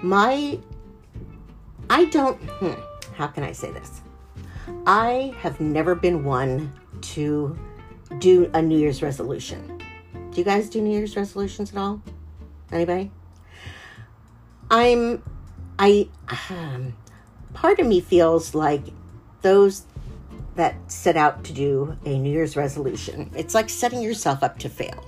My, 0.00 0.58
I 1.90 2.04
don't, 2.06 2.36
hmm, 2.36 2.80
how 3.14 3.26
can 3.26 3.42
I 3.42 3.50
say 3.50 3.72
this? 3.72 4.02
I 4.86 5.34
have 5.40 5.60
never 5.60 5.96
been 5.96 6.22
one 6.22 6.72
to 7.00 7.58
do 8.18 8.48
a 8.54 8.62
New 8.62 8.78
Year's 8.78 9.02
resolution. 9.02 9.82
Do 10.30 10.38
you 10.38 10.44
guys 10.44 10.70
do 10.70 10.80
New 10.80 10.96
Year's 10.96 11.16
resolutions 11.16 11.72
at 11.72 11.76
all? 11.76 12.00
Anybody? 12.70 13.10
I'm, 14.70 15.22
I, 15.78 16.08
um, 16.50 16.94
part 17.54 17.78
of 17.78 17.86
me 17.86 18.00
feels 18.00 18.54
like 18.54 18.82
those 19.42 19.84
that 20.56 20.74
set 20.90 21.16
out 21.16 21.44
to 21.44 21.52
do 21.52 21.96
a 22.04 22.18
New 22.18 22.32
Year's 22.32 22.56
resolution, 22.56 23.30
it's 23.36 23.54
like 23.54 23.70
setting 23.70 24.02
yourself 24.02 24.42
up 24.42 24.58
to 24.58 24.68
fail. 24.68 25.04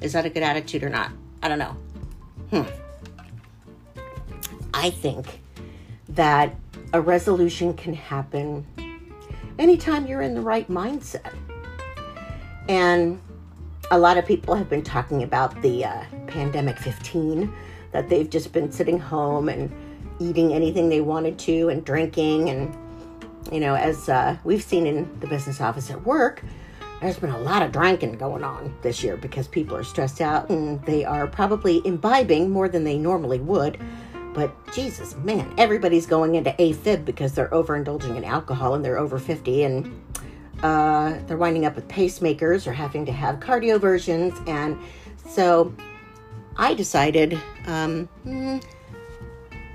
Is 0.00 0.12
that 0.12 0.26
a 0.26 0.30
good 0.30 0.42
attitude 0.42 0.82
or 0.82 0.90
not? 0.90 1.10
I 1.42 1.48
don't 1.48 1.58
know. 1.58 1.76
Hmm. 2.50 2.62
I 4.74 4.90
think 4.90 5.40
that 6.10 6.54
a 6.92 7.00
resolution 7.00 7.74
can 7.74 7.94
happen 7.94 8.66
anytime 9.58 10.06
you're 10.06 10.22
in 10.22 10.34
the 10.34 10.40
right 10.40 10.68
mindset. 10.68 11.34
And 12.68 13.20
a 13.90 13.98
lot 13.98 14.16
of 14.16 14.26
people 14.26 14.54
have 14.54 14.68
been 14.68 14.82
talking 14.82 15.22
about 15.22 15.60
the 15.62 15.84
uh, 15.84 16.04
pandemic 16.26 16.78
15 16.78 17.52
that 17.92 18.08
they've 18.08 18.30
just 18.30 18.52
been 18.52 18.72
sitting 18.72 18.98
home 18.98 19.48
and 19.48 19.70
eating 20.18 20.52
anything 20.52 20.88
they 20.88 21.00
wanted 21.00 21.38
to 21.40 21.68
and 21.68 21.84
drinking. 21.84 22.48
And, 22.48 22.76
you 23.50 23.60
know, 23.60 23.74
as 23.74 24.08
uh, 24.08 24.36
we've 24.44 24.62
seen 24.62 24.86
in 24.86 25.20
the 25.20 25.26
business 25.26 25.60
office 25.60 25.90
at 25.90 26.02
work, 26.04 26.42
there's 27.00 27.18
been 27.18 27.30
a 27.30 27.38
lot 27.38 27.62
of 27.62 27.72
drinking 27.72 28.16
going 28.16 28.44
on 28.44 28.74
this 28.82 29.02
year 29.02 29.16
because 29.16 29.48
people 29.48 29.76
are 29.76 29.84
stressed 29.84 30.20
out 30.20 30.48
and 30.50 30.80
they 30.86 31.04
are 31.04 31.26
probably 31.26 31.82
imbibing 31.84 32.50
more 32.50 32.68
than 32.68 32.84
they 32.84 32.96
normally 32.96 33.40
would. 33.40 33.78
But 34.34 34.54
Jesus, 34.72 35.14
man, 35.16 35.52
everybody's 35.58 36.06
going 36.06 36.36
into 36.36 36.52
AFib 36.52 37.04
because 37.04 37.34
they're 37.34 37.48
overindulging 37.48 38.16
in 38.16 38.24
alcohol 38.24 38.74
and 38.74 38.84
they're 38.84 38.98
over 38.98 39.18
50 39.18 39.64
and 39.64 40.11
uh, 40.62 41.18
they're 41.26 41.36
winding 41.36 41.66
up 41.66 41.74
with 41.74 41.88
pacemakers 41.88 42.66
or 42.66 42.72
having 42.72 43.04
to 43.06 43.12
have 43.12 43.40
cardioversions. 43.40 44.48
And 44.48 44.78
so 45.28 45.74
I 46.56 46.74
decided 46.74 47.38
um, 47.66 48.06
hmm, 48.22 48.58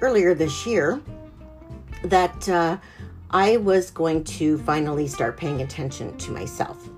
earlier 0.02 0.34
this 0.34 0.66
year 0.66 1.02
that 2.04 2.48
uh, 2.50 2.78
I 3.32 3.58
was 3.58 3.92
going 3.92 4.24
to 4.26 4.58
finally 4.60 5.08
start 5.08 5.38
paying 5.38 5.62
attention 5.62 6.18
to 6.18 6.32
myself 6.32 6.90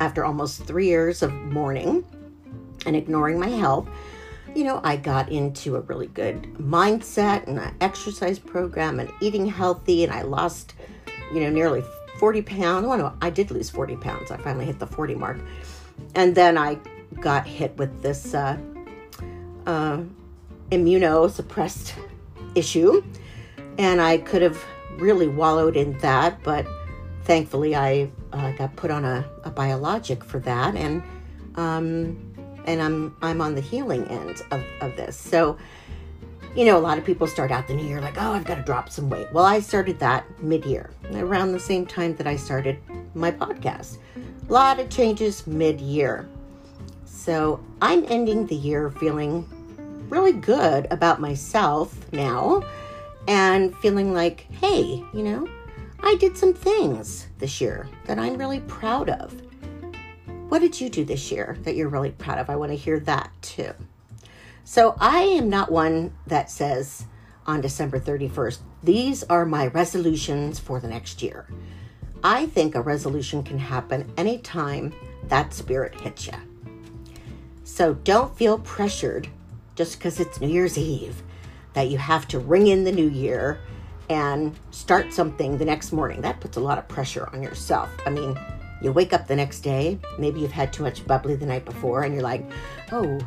after 0.00 0.24
almost 0.24 0.64
three 0.64 0.86
years 0.86 1.22
of 1.22 1.32
mourning 1.32 2.04
and 2.86 2.96
ignoring 2.96 3.38
my 3.38 3.48
health, 3.48 3.88
you 4.54 4.64
know, 4.64 4.80
I 4.84 4.96
got 4.96 5.30
into 5.30 5.76
a 5.76 5.80
really 5.80 6.06
good 6.08 6.42
mindset 6.54 7.46
and 7.46 7.58
an 7.58 7.74
exercise 7.80 8.38
program 8.38 9.00
and 9.00 9.10
eating 9.20 9.46
healthy, 9.46 10.04
and 10.04 10.12
I 10.12 10.22
lost, 10.22 10.74
you 11.32 11.40
know, 11.40 11.50
nearly 11.50 11.82
40 12.24 12.40
pounds. 12.40 12.86
No, 12.86 13.12
I 13.20 13.28
did 13.28 13.50
lose 13.50 13.68
40 13.68 13.96
pounds. 13.96 14.30
I 14.30 14.38
finally 14.38 14.64
hit 14.64 14.78
the 14.78 14.86
40 14.86 15.14
mark. 15.14 15.36
And 16.14 16.34
then 16.34 16.56
I 16.56 16.78
got 17.20 17.46
hit 17.46 17.76
with 17.76 18.00
this 18.00 18.32
uh, 18.32 18.56
uh, 19.66 19.98
immunosuppressed 20.70 21.92
issue, 22.54 23.04
and 23.76 24.00
I 24.00 24.16
could 24.16 24.40
have 24.40 24.58
really 24.96 25.28
wallowed 25.28 25.76
in 25.76 25.98
that, 25.98 26.42
but 26.42 26.66
thankfully 27.24 27.76
I 27.76 28.10
uh, 28.32 28.52
got 28.52 28.74
put 28.74 28.90
on 28.90 29.04
a, 29.04 29.28
a, 29.44 29.50
biologic 29.50 30.24
for 30.24 30.38
that, 30.38 30.76
and 30.76 31.02
um, 31.56 32.16
and 32.64 32.80
I'm 32.80 33.14
I'm 33.20 33.42
on 33.42 33.54
the 33.54 33.60
healing 33.60 34.08
end 34.08 34.40
of, 34.50 34.64
of 34.80 34.96
this. 34.96 35.14
So, 35.14 35.58
you 36.54 36.64
know, 36.64 36.76
a 36.76 36.80
lot 36.80 36.98
of 36.98 37.04
people 37.04 37.26
start 37.26 37.50
out 37.50 37.66
the 37.66 37.74
new 37.74 37.84
year 37.84 38.00
like, 38.00 38.16
oh, 38.16 38.32
I've 38.32 38.44
got 38.44 38.56
to 38.56 38.62
drop 38.62 38.88
some 38.88 39.10
weight. 39.10 39.26
Well, 39.32 39.44
I 39.44 39.58
started 39.58 39.98
that 39.98 40.24
mid 40.42 40.64
year, 40.64 40.90
around 41.12 41.52
the 41.52 41.60
same 41.60 41.84
time 41.84 42.14
that 42.16 42.26
I 42.26 42.36
started 42.36 42.78
my 43.14 43.32
podcast. 43.32 43.98
A 44.48 44.52
lot 44.52 44.78
of 44.78 44.88
changes 44.88 45.46
mid 45.46 45.80
year. 45.80 46.28
So 47.04 47.58
I'm 47.82 48.04
ending 48.08 48.46
the 48.46 48.54
year 48.54 48.90
feeling 48.90 49.48
really 50.08 50.32
good 50.32 50.86
about 50.92 51.20
myself 51.20 52.12
now 52.12 52.62
and 53.26 53.76
feeling 53.78 54.12
like, 54.12 54.46
hey, 54.52 55.02
you 55.12 55.22
know, 55.22 55.48
I 56.00 56.14
did 56.16 56.36
some 56.36 56.54
things 56.54 57.26
this 57.38 57.60
year 57.60 57.88
that 58.04 58.18
I'm 58.18 58.36
really 58.36 58.60
proud 58.60 59.08
of. 59.08 59.34
What 60.50 60.60
did 60.60 60.80
you 60.80 60.88
do 60.88 61.04
this 61.04 61.32
year 61.32 61.56
that 61.62 61.74
you're 61.74 61.88
really 61.88 62.10
proud 62.12 62.38
of? 62.38 62.48
I 62.48 62.54
want 62.54 62.70
to 62.70 62.76
hear 62.76 63.00
that 63.00 63.30
too. 63.42 63.72
So 64.66 64.96
I 64.98 65.20
am 65.20 65.50
not 65.50 65.70
one 65.70 66.14
that 66.26 66.50
says 66.50 67.04
on 67.46 67.60
December 67.60 68.00
31st, 68.00 68.58
these 68.82 69.22
are 69.24 69.44
my 69.44 69.66
resolutions 69.66 70.58
for 70.58 70.80
the 70.80 70.88
next 70.88 71.22
year. 71.22 71.46
I 72.22 72.46
think 72.46 72.74
a 72.74 72.80
resolution 72.80 73.42
can 73.42 73.58
happen 73.58 74.10
anytime 74.16 74.94
that 75.24 75.52
spirit 75.52 76.00
hits 76.00 76.26
you. 76.26 76.32
So 77.64 77.92
don't 77.92 78.34
feel 78.34 78.58
pressured 78.58 79.28
just 79.74 79.98
because 79.98 80.18
it's 80.18 80.40
New 80.40 80.48
Year's 80.48 80.78
Eve 80.78 81.22
that 81.74 81.88
you 81.88 81.98
have 81.98 82.26
to 82.28 82.38
ring 82.38 82.68
in 82.68 82.84
the 82.84 82.92
new 82.92 83.08
year 83.08 83.60
and 84.08 84.54
start 84.70 85.12
something 85.12 85.58
the 85.58 85.64
next 85.66 85.92
morning. 85.92 86.22
That 86.22 86.40
puts 86.40 86.56
a 86.56 86.60
lot 86.60 86.78
of 86.78 86.88
pressure 86.88 87.28
on 87.34 87.42
yourself. 87.42 87.90
I 88.06 88.10
mean, 88.10 88.38
you 88.80 88.92
wake 88.92 89.12
up 89.12 89.26
the 89.26 89.36
next 89.36 89.60
day, 89.60 89.98
maybe 90.18 90.40
you've 90.40 90.52
had 90.52 90.72
too 90.72 90.82
much 90.82 91.06
bubbly 91.06 91.36
the 91.36 91.46
night 91.46 91.64
before, 91.64 92.04
and 92.04 92.14
you're 92.14 92.22
like, 92.22 92.48
oh, 92.92 93.18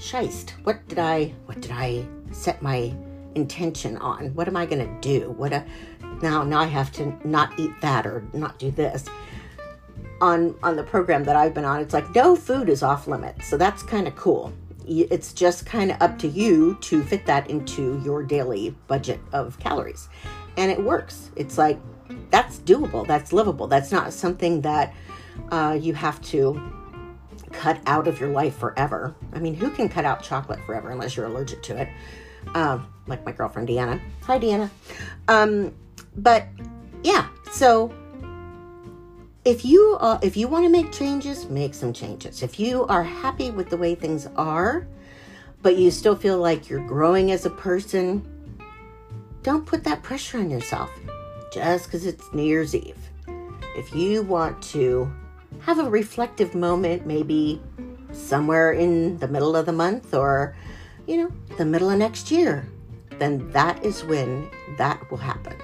shist, 0.00 0.50
what 0.64 0.86
did 0.88 0.98
I, 0.98 1.34
what 1.46 1.60
did 1.60 1.70
I 1.70 2.06
set 2.32 2.62
my 2.62 2.94
intention 3.34 3.96
on? 3.98 4.34
What 4.34 4.48
am 4.48 4.56
I 4.56 4.66
going 4.66 4.84
to 4.86 5.00
do? 5.00 5.30
What 5.30 5.52
a, 5.52 5.64
now, 6.22 6.42
now 6.42 6.60
I 6.60 6.66
have 6.66 6.90
to 6.92 7.14
not 7.26 7.58
eat 7.58 7.72
that 7.80 8.06
or 8.06 8.26
not 8.32 8.58
do 8.58 8.70
this. 8.70 9.04
On, 10.20 10.54
on 10.62 10.76
the 10.76 10.82
program 10.82 11.24
that 11.24 11.36
I've 11.36 11.54
been 11.54 11.64
on, 11.64 11.80
it's 11.80 11.94
like 11.94 12.14
no 12.14 12.36
food 12.36 12.68
is 12.68 12.82
off 12.82 13.06
limits. 13.06 13.46
So 13.46 13.56
that's 13.56 13.82
kind 13.82 14.06
of 14.06 14.16
cool 14.16 14.52
it's 14.90 15.32
just 15.32 15.66
kind 15.66 15.92
of 15.92 16.02
up 16.02 16.18
to 16.18 16.26
you 16.28 16.76
to 16.80 17.02
fit 17.02 17.24
that 17.26 17.48
into 17.48 18.00
your 18.04 18.22
daily 18.22 18.70
budget 18.88 19.20
of 19.32 19.58
calories. 19.58 20.08
And 20.56 20.70
it 20.70 20.82
works. 20.82 21.30
It's 21.36 21.58
like 21.58 21.78
that's 22.30 22.58
doable, 22.58 23.06
that's 23.06 23.32
livable. 23.32 23.66
That's 23.66 23.92
not 23.92 24.12
something 24.12 24.60
that 24.62 24.92
uh, 25.50 25.78
you 25.80 25.94
have 25.94 26.20
to 26.22 26.60
cut 27.52 27.80
out 27.86 28.06
of 28.06 28.20
your 28.20 28.30
life 28.30 28.56
forever. 28.56 29.14
I 29.32 29.38
mean, 29.38 29.54
who 29.54 29.70
can 29.70 29.88
cut 29.88 30.04
out 30.04 30.22
chocolate 30.22 30.60
forever 30.66 30.90
unless 30.90 31.16
you're 31.16 31.26
allergic 31.26 31.62
to 31.64 31.80
it? 31.80 31.88
Um, 32.54 32.86
like 33.06 33.24
my 33.24 33.32
girlfriend 33.32 33.68
Deanna. 33.68 34.00
Hi, 34.22 34.38
Deanna. 34.38 34.70
Um, 35.28 35.74
but 36.16 36.46
yeah, 37.02 37.28
so 37.52 37.92
if 39.44 39.64
you 39.64 39.96
uh, 40.00 40.18
if 40.22 40.36
you 40.36 40.48
want 40.48 40.64
to 40.64 40.68
make 40.68 40.92
changes 40.92 41.48
make 41.48 41.72
some 41.72 41.92
changes 41.92 42.42
if 42.42 42.60
you 42.60 42.84
are 42.86 43.02
happy 43.02 43.50
with 43.50 43.70
the 43.70 43.76
way 43.76 43.94
things 43.94 44.28
are 44.36 44.86
but 45.62 45.76
you 45.76 45.90
still 45.90 46.14
feel 46.14 46.38
like 46.38 46.68
you're 46.68 46.86
growing 46.86 47.32
as 47.32 47.46
a 47.46 47.50
person 47.50 48.22
don't 49.42 49.64
put 49.64 49.82
that 49.82 50.02
pressure 50.02 50.38
on 50.38 50.50
yourself 50.50 50.90
just 51.52 51.86
because 51.86 52.04
it's 52.04 52.32
new 52.34 52.42
year's 52.42 52.74
eve 52.74 52.98
if 53.76 53.94
you 53.94 54.22
want 54.22 54.60
to 54.62 55.10
have 55.62 55.78
a 55.78 55.88
reflective 55.88 56.54
moment 56.54 57.06
maybe 57.06 57.60
somewhere 58.12 58.72
in 58.72 59.18
the 59.18 59.28
middle 59.28 59.54
of 59.54 59.66
the 59.66 59.72
month 59.72 60.14
or 60.14 60.54
you 61.06 61.16
know 61.16 61.30
the 61.56 61.64
middle 61.64 61.90
of 61.90 61.98
next 61.98 62.30
year 62.30 62.66
then 63.18 63.50
that 63.50 63.84
is 63.84 64.04
when 64.04 64.50
that 64.78 64.98
will 65.10 65.18
happen 65.18 65.56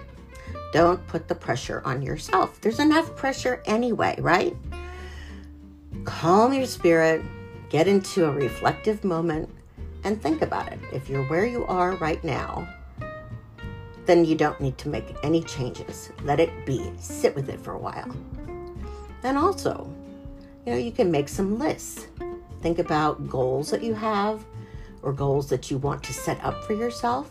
don't 0.76 1.06
put 1.06 1.26
the 1.26 1.34
pressure 1.34 1.80
on 1.86 2.02
yourself. 2.02 2.60
There's 2.60 2.80
enough 2.80 3.16
pressure 3.16 3.62
anyway, 3.64 4.16
right? 4.18 4.54
Calm 6.04 6.52
your 6.52 6.66
spirit, 6.66 7.22
get 7.70 7.88
into 7.88 8.26
a 8.26 8.30
reflective 8.30 9.02
moment, 9.02 9.48
and 10.04 10.20
think 10.20 10.42
about 10.42 10.70
it. 10.70 10.78
If 10.92 11.08
you're 11.08 11.24
where 11.24 11.46
you 11.46 11.64
are 11.64 11.96
right 11.96 12.22
now, 12.22 12.68
then 14.04 14.26
you 14.26 14.36
don't 14.36 14.60
need 14.60 14.76
to 14.76 14.90
make 14.90 15.16
any 15.22 15.42
changes. 15.42 16.10
Let 16.22 16.40
it 16.40 16.66
be. 16.66 16.92
Sit 16.98 17.34
with 17.34 17.48
it 17.48 17.58
for 17.58 17.72
a 17.72 17.78
while. 17.78 18.14
And 19.26 19.36
also, 19.36 19.92
you 20.64 20.72
know, 20.72 20.78
you 20.78 20.92
can 20.92 21.10
make 21.10 21.28
some 21.28 21.58
lists. 21.58 22.06
Think 22.62 22.78
about 22.78 23.28
goals 23.28 23.72
that 23.72 23.82
you 23.82 23.92
have 23.92 24.44
or 25.02 25.12
goals 25.12 25.48
that 25.48 25.68
you 25.68 25.78
want 25.78 26.04
to 26.04 26.12
set 26.12 26.42
up 26.44 26.62
for 26.62 26.74
yourself. 26.74 27.28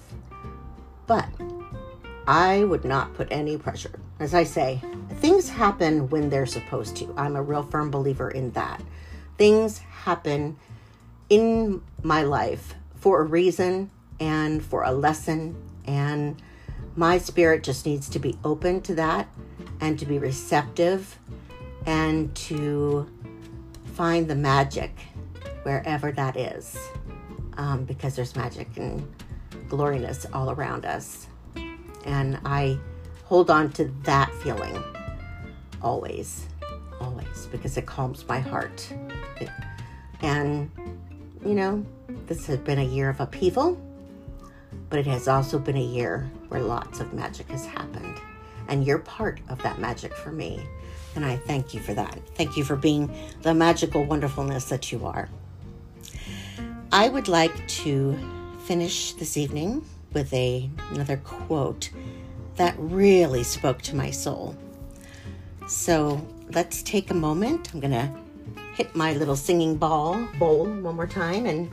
But 1.07 1.25
I 2.27 2.65
would 2.65 2.83
not 2.83 3.13
put 3.13 3.29
any 3.31 3.57
pressure. 3.57 3.97
As 4.19 4.33
I 4.33 4.43
say, 4.43 4.81
things 5.21 5.47
happen 5.47 6.09
when 6.09 6.29
they're 6.29 6.45
supposed 6.45 6.97
to. 6.97 7.13
I'm 7.15 7.37
a 7.37 7.41
real 7.41 7.63
firm 7.63 7.91
believer 7.91 8.29
in 8.29 8.51
that. 8.51 8.83
Things 9.37 9.77
happen 9.77 10.57
in 11.29 11.81
my 12.03 12.23
life 12.23 12.75
for 12.95 13.21
a 13.21 13.23
reason 13.23 13.89
and 14.19 14.61
for 14.61 14.83
a 14.83 14.91
lesson, 14.91 15.55
and 15.85 16.41
my 16.97 17.19
spirit 17.19 17.63
just 17.63 17.85
needs 17.85 18.09
to 18.09 18.19
be 18.19 18.37
open 18.43 18.81
to 18.81 18.95
that 18.95 19.29
and 19.79 19.97
to 19.99 20.05
be 20.05 20.19
receptive 20.19 21.17
and 21.85 22.33
to 22.35 23.09
find 23.93 24.27
the 24.27 24.35
magic 24.35 24.91
wherever 25.63 26.11
that 26.11 26.37
is 26.37 26.77
um, 27.57 27.85
because 27.85 28.15
there's 28.15 28.35
magic 28.35 28.67
and 28.77 29.07
gloriness 29.69 30.25
all 30.33 30.51
around 30.51 30.85
us. 30.85 31.27
And 32.05 32.39
I 32.45 32.77
hold 33.23 33.49
on 33.49 33.71
to 33.73 33.85
that 34.03 34.33
feeling 34.35 34.83
always, 35.81 36.47
always, 36.99 37.47
because 37.51 37.77
it 37.77 37.85
calms 37.85 38.27
my 38.27 38.39
heart. 38.39 38.91
And, 40.21 40.69
you 41.45 41.53
know, 41.53 41.85
this 42.27 42.45
has 42.47 42.57
been 42.59 42.79
a 42.79 42.83
year 42.83 43.09
of 43.09 43.19
upheaval, 43.19 43.79
but 44.89 44.99
it 44.99 45.07
has 45.07 45.27
also 45.27 45.59
been 45.59 45.77
a 45.77 45.83
year 45.83 46.29
where 46.49 46.61
lots 46.61 46.99
of 46.99 47.13
magic 47.13 47.47
has 47.49 47.65
happened. 47.65 48.19
And 48.67 48.85
you're 48.85 48.99
part 48.99 49.41
of 49.49 49.61
that 49.61 49.79
magic 49.79 50.13
for 50.15 50.31
me. 50.31 50.65
And 51.15 51.25
I 51.25 51.37
thank 51.37 51.73
you 51.73 51.79
for 51.79 51.93
that. 51.93 52.19
Thank 52.35 52.57
you 52.57 52.63
for 52.63 52.75
being 52.75 53.13
the 53.41 53.53
magical 53.53 54.03
wonderfulness 54.03 54.65
that 54.65 54.91
you 54.91 55.05
are. 55.05 55.29
I 56.91 57.09
would 57.09 57.27
like 57.27 57.67
to 57.67 58.17
finish 58.65 59.13
this 59.13 59.37
evening 59.37 59.85
with 60.13 60.33
a, 60.33 60.69
another 60.91 61.17
quote 61.17 61.89
that 62.55 62.75
really 62.77 63.43
spoke 63.43 63.81
to 63.83 63.95
my 63.95 64.11
soul. 64.11 64.55
So 65.67 66.25
let's 66.51 66.83
take 66.83 67.11
a 67.11 67.13
moment. 67.13 67.73
I'm 67.73 67.79
going 67.79 67.91
to 67.91 68.11
hit 68.75 68.95
my 68.95 69.13
little 69.13 69.35
singing 69.35 69.75
ball 69.75 70.27
bowl 70.37 70.65
one 70.65 70.95
more 70.95 71.07
time 71.07 71.45
and 71.45 71.71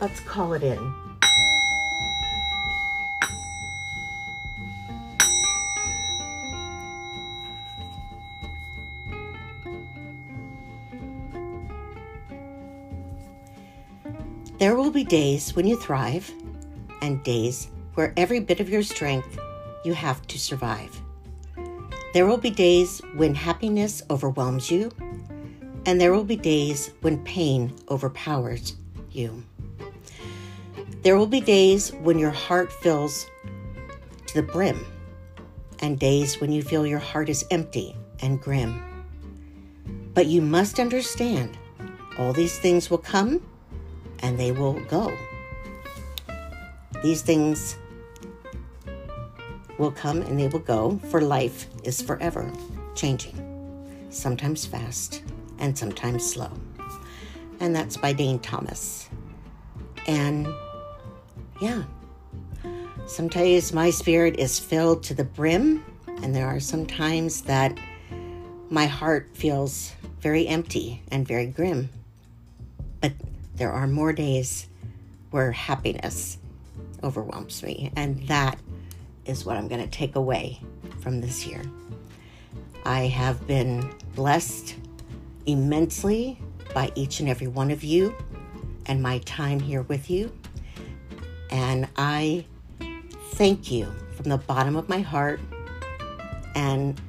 let's 0.00 0.20
call 0.20 0.52
it 0.52 0.62
in. 0.62 1.01
There 14.62 14.76
will 14.76 14.92
be 14.92 15.02
days 15.02 15.56
when 15.56 15.66
you 15.66 15.74
thrive 15.74 16.30
and 17.00 17.20
days 17.24 17.66
where 17.94 18.14
every 18.16 18.38
bit 18.38 18.60
of 18.60 18.68
your 18.68 18.84
strength 18.84 19.36
you 19.84 19.92
have 19.92 20.24
to 20.28 20.38
survive. 20.38 21.02
There 22.14 22.26
will 22.26 22.38
be 22.38 22.50
days 22.50 23.00
when 23.16 23.34
happiness 23.34 24.04
overwhelms 24.08 24.70
you, 24.70 24.92
and 25.84 26.00
there 26.00 26.12
will 26.12 26.22
be 26.22 26.36
days 26.36 26.92
when 27.00 27.24
pain 27.24 27.74
overpowers 27.90 28.76
you. 29.10 29.42
There 31.02 31.16
will 31.18 31.26
be 31.26 31.40
days 31.40 31.90
when 31.94 32.20
your 32.20 32.30
heart 32.30 32.72
fills 32.72 33.26
to 34.26 34.34
the 34.34 34.44
brim, 34.44 34.86
and 35.80 35.98
days 35.98 36.40
when 36.40 36.52
you 36.52 36.62
feel 36.62 36.86
your 36.86 37.00
heart 37.00 37.28
is 37.28 37.44
empty 37.50 37.96
and 38.20 38.40
grim. 38.40 38.80
But 40.14 40.26
you 40.26 40.40
must 40.40 40.78
understand 40.78 41.58
all 42.16 42.32
these 42.32 42.60
things 42.60 42.88
will 42.92 42.98
come 42.98 43.42
and 44.22 44.38
they 44.38 44.52
will 44.52 44.80
go. 44.88 45.16
These 47.02 47.22
things 47.22 47.76
will 49.78 49.90
come 49.90 50.22
and 50.22 50.38
they 50.38 50.48
will 50.48 50.60
go, 50.60 50.98
for 51.10 51.20
life 51.20 51.66
is 51.82 52.00
forever 52.00 52.50
changing, 52.94 54.06
sometimes 54.10 54.64
fast 54.64 55.22
and 55.58 55.76
sometimes 55.76 56.24
slow. 56.24 56.50
And 57.60 57.74
that's 57.74 57.96
by 57.96 58.12
Dane 58.12 58.38
Thomas. 58.38 59.08
And 60.06 60.46
yeah, 61.60 61.84
sometimes 63.06 63.72
my 63.72 63.90
spirit 63.90 64.38
is 64.38 64.58
filled 64.58 65.02
to 65.04 65.14
the 65.14 65.24
brim, 65.24 65.84
and 66.22 66.34
there 66.34 66.46
are 66.46 66.60
some 66.60 66.86
times 66.86 67.42
that 67.42 67.78
my 68.68 68.86
heart 68.86 69.30
feels 69.34 69.92
very 70.20 70.46
empty 70.48 71.02
and 71.10 71.26
very 71.26 71.46
grim. 71.46 71.88
There 73.54 73.70
are 73.70 73.86
more 73.86 74.12
days 74.12 74.68
where 75.30 75.52
happiness 75.52 76.38
overwhelms 77.02 77.62
me, 77.62 77.92
and 77.96 78.26
that 78.28 78.58
is 79.24 79.44
what 79.44 79.56
I'm 79.56 79.68
going 79.68 79.82
to 79.82 79.90
take 79.90 80.16
away 80.16 80.60
from 81.00 81.20
this 81.20 81.46
year. 81.46 81.62
I 82.84 83.06
have 83.06 83.46
been 83.46 83.94
blessed 84.14 84.76
immensely 85.46 86.38
by 86.74 86.90
each 86.94 87.20
and 87.20 87.28
every 87.28 87.46
one 87.46 87.70
of 87.70 87.84
you 87.84 88.14
and 88.86 89.02
my 89.02 89.18
time 89.18 89.60
here 89.60 89.82
with 89.82 90.10
you. 90.10 90.32
And 91.50 91.88
I 91.96 92.44
thank 93.32 93.70
you 93.70 93.92
from 94.16 94.30
the 94.30 94.38
bottom 94.38 94.76
of 94.76 94.88
my 94.88 95.00
heart 95.00 95.40
and 96.54 97.00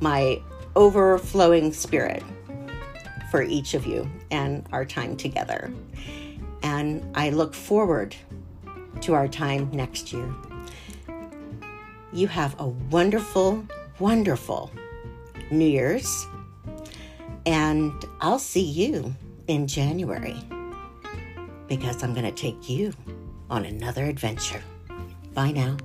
my 0.00 0.40
overflowing 0.74 1.72
spirit 1.72 2.22
for 3.30 3.42
each 3.42 3.74
of 3.74 3.86
you 3.86 4.08
and 4.30 4.66
our 4.72 4.84
time 4.84 5.16
together. 5.16 5.72
And 6.62 7.04
I 7.14 7.30
look 7.30 7.54
forward 7.54 8.16
to 9.02 9.14
our 9.14 9.28
time 9.28 9.70
next 9.72 10.12
year. 10.12 10.28
You 12.12 12.28
have 12.28 12.58
a 12.58 12.66
wonderful, 12.66 13.64
wonderful 13.98 14.70
New 15.50 15.66
Year's. 15.66 16.26
And 17.44 17.92
I'll 18.20 18.38
see 18.38 18.64
you 18.64 19.14
in 19.46 19.66
January 19.66 20.36
because 21.68 22.02
I'm 22.02 22.14
going 22.14 22.24
to 22.24 22.32
take 22.32 22.68
you 22.68 22.92
on 23.50 23.64
another 23.64 24.04
adventure. 24.04 24.62
Bye 25.34 25.52
now. 25.52 25.76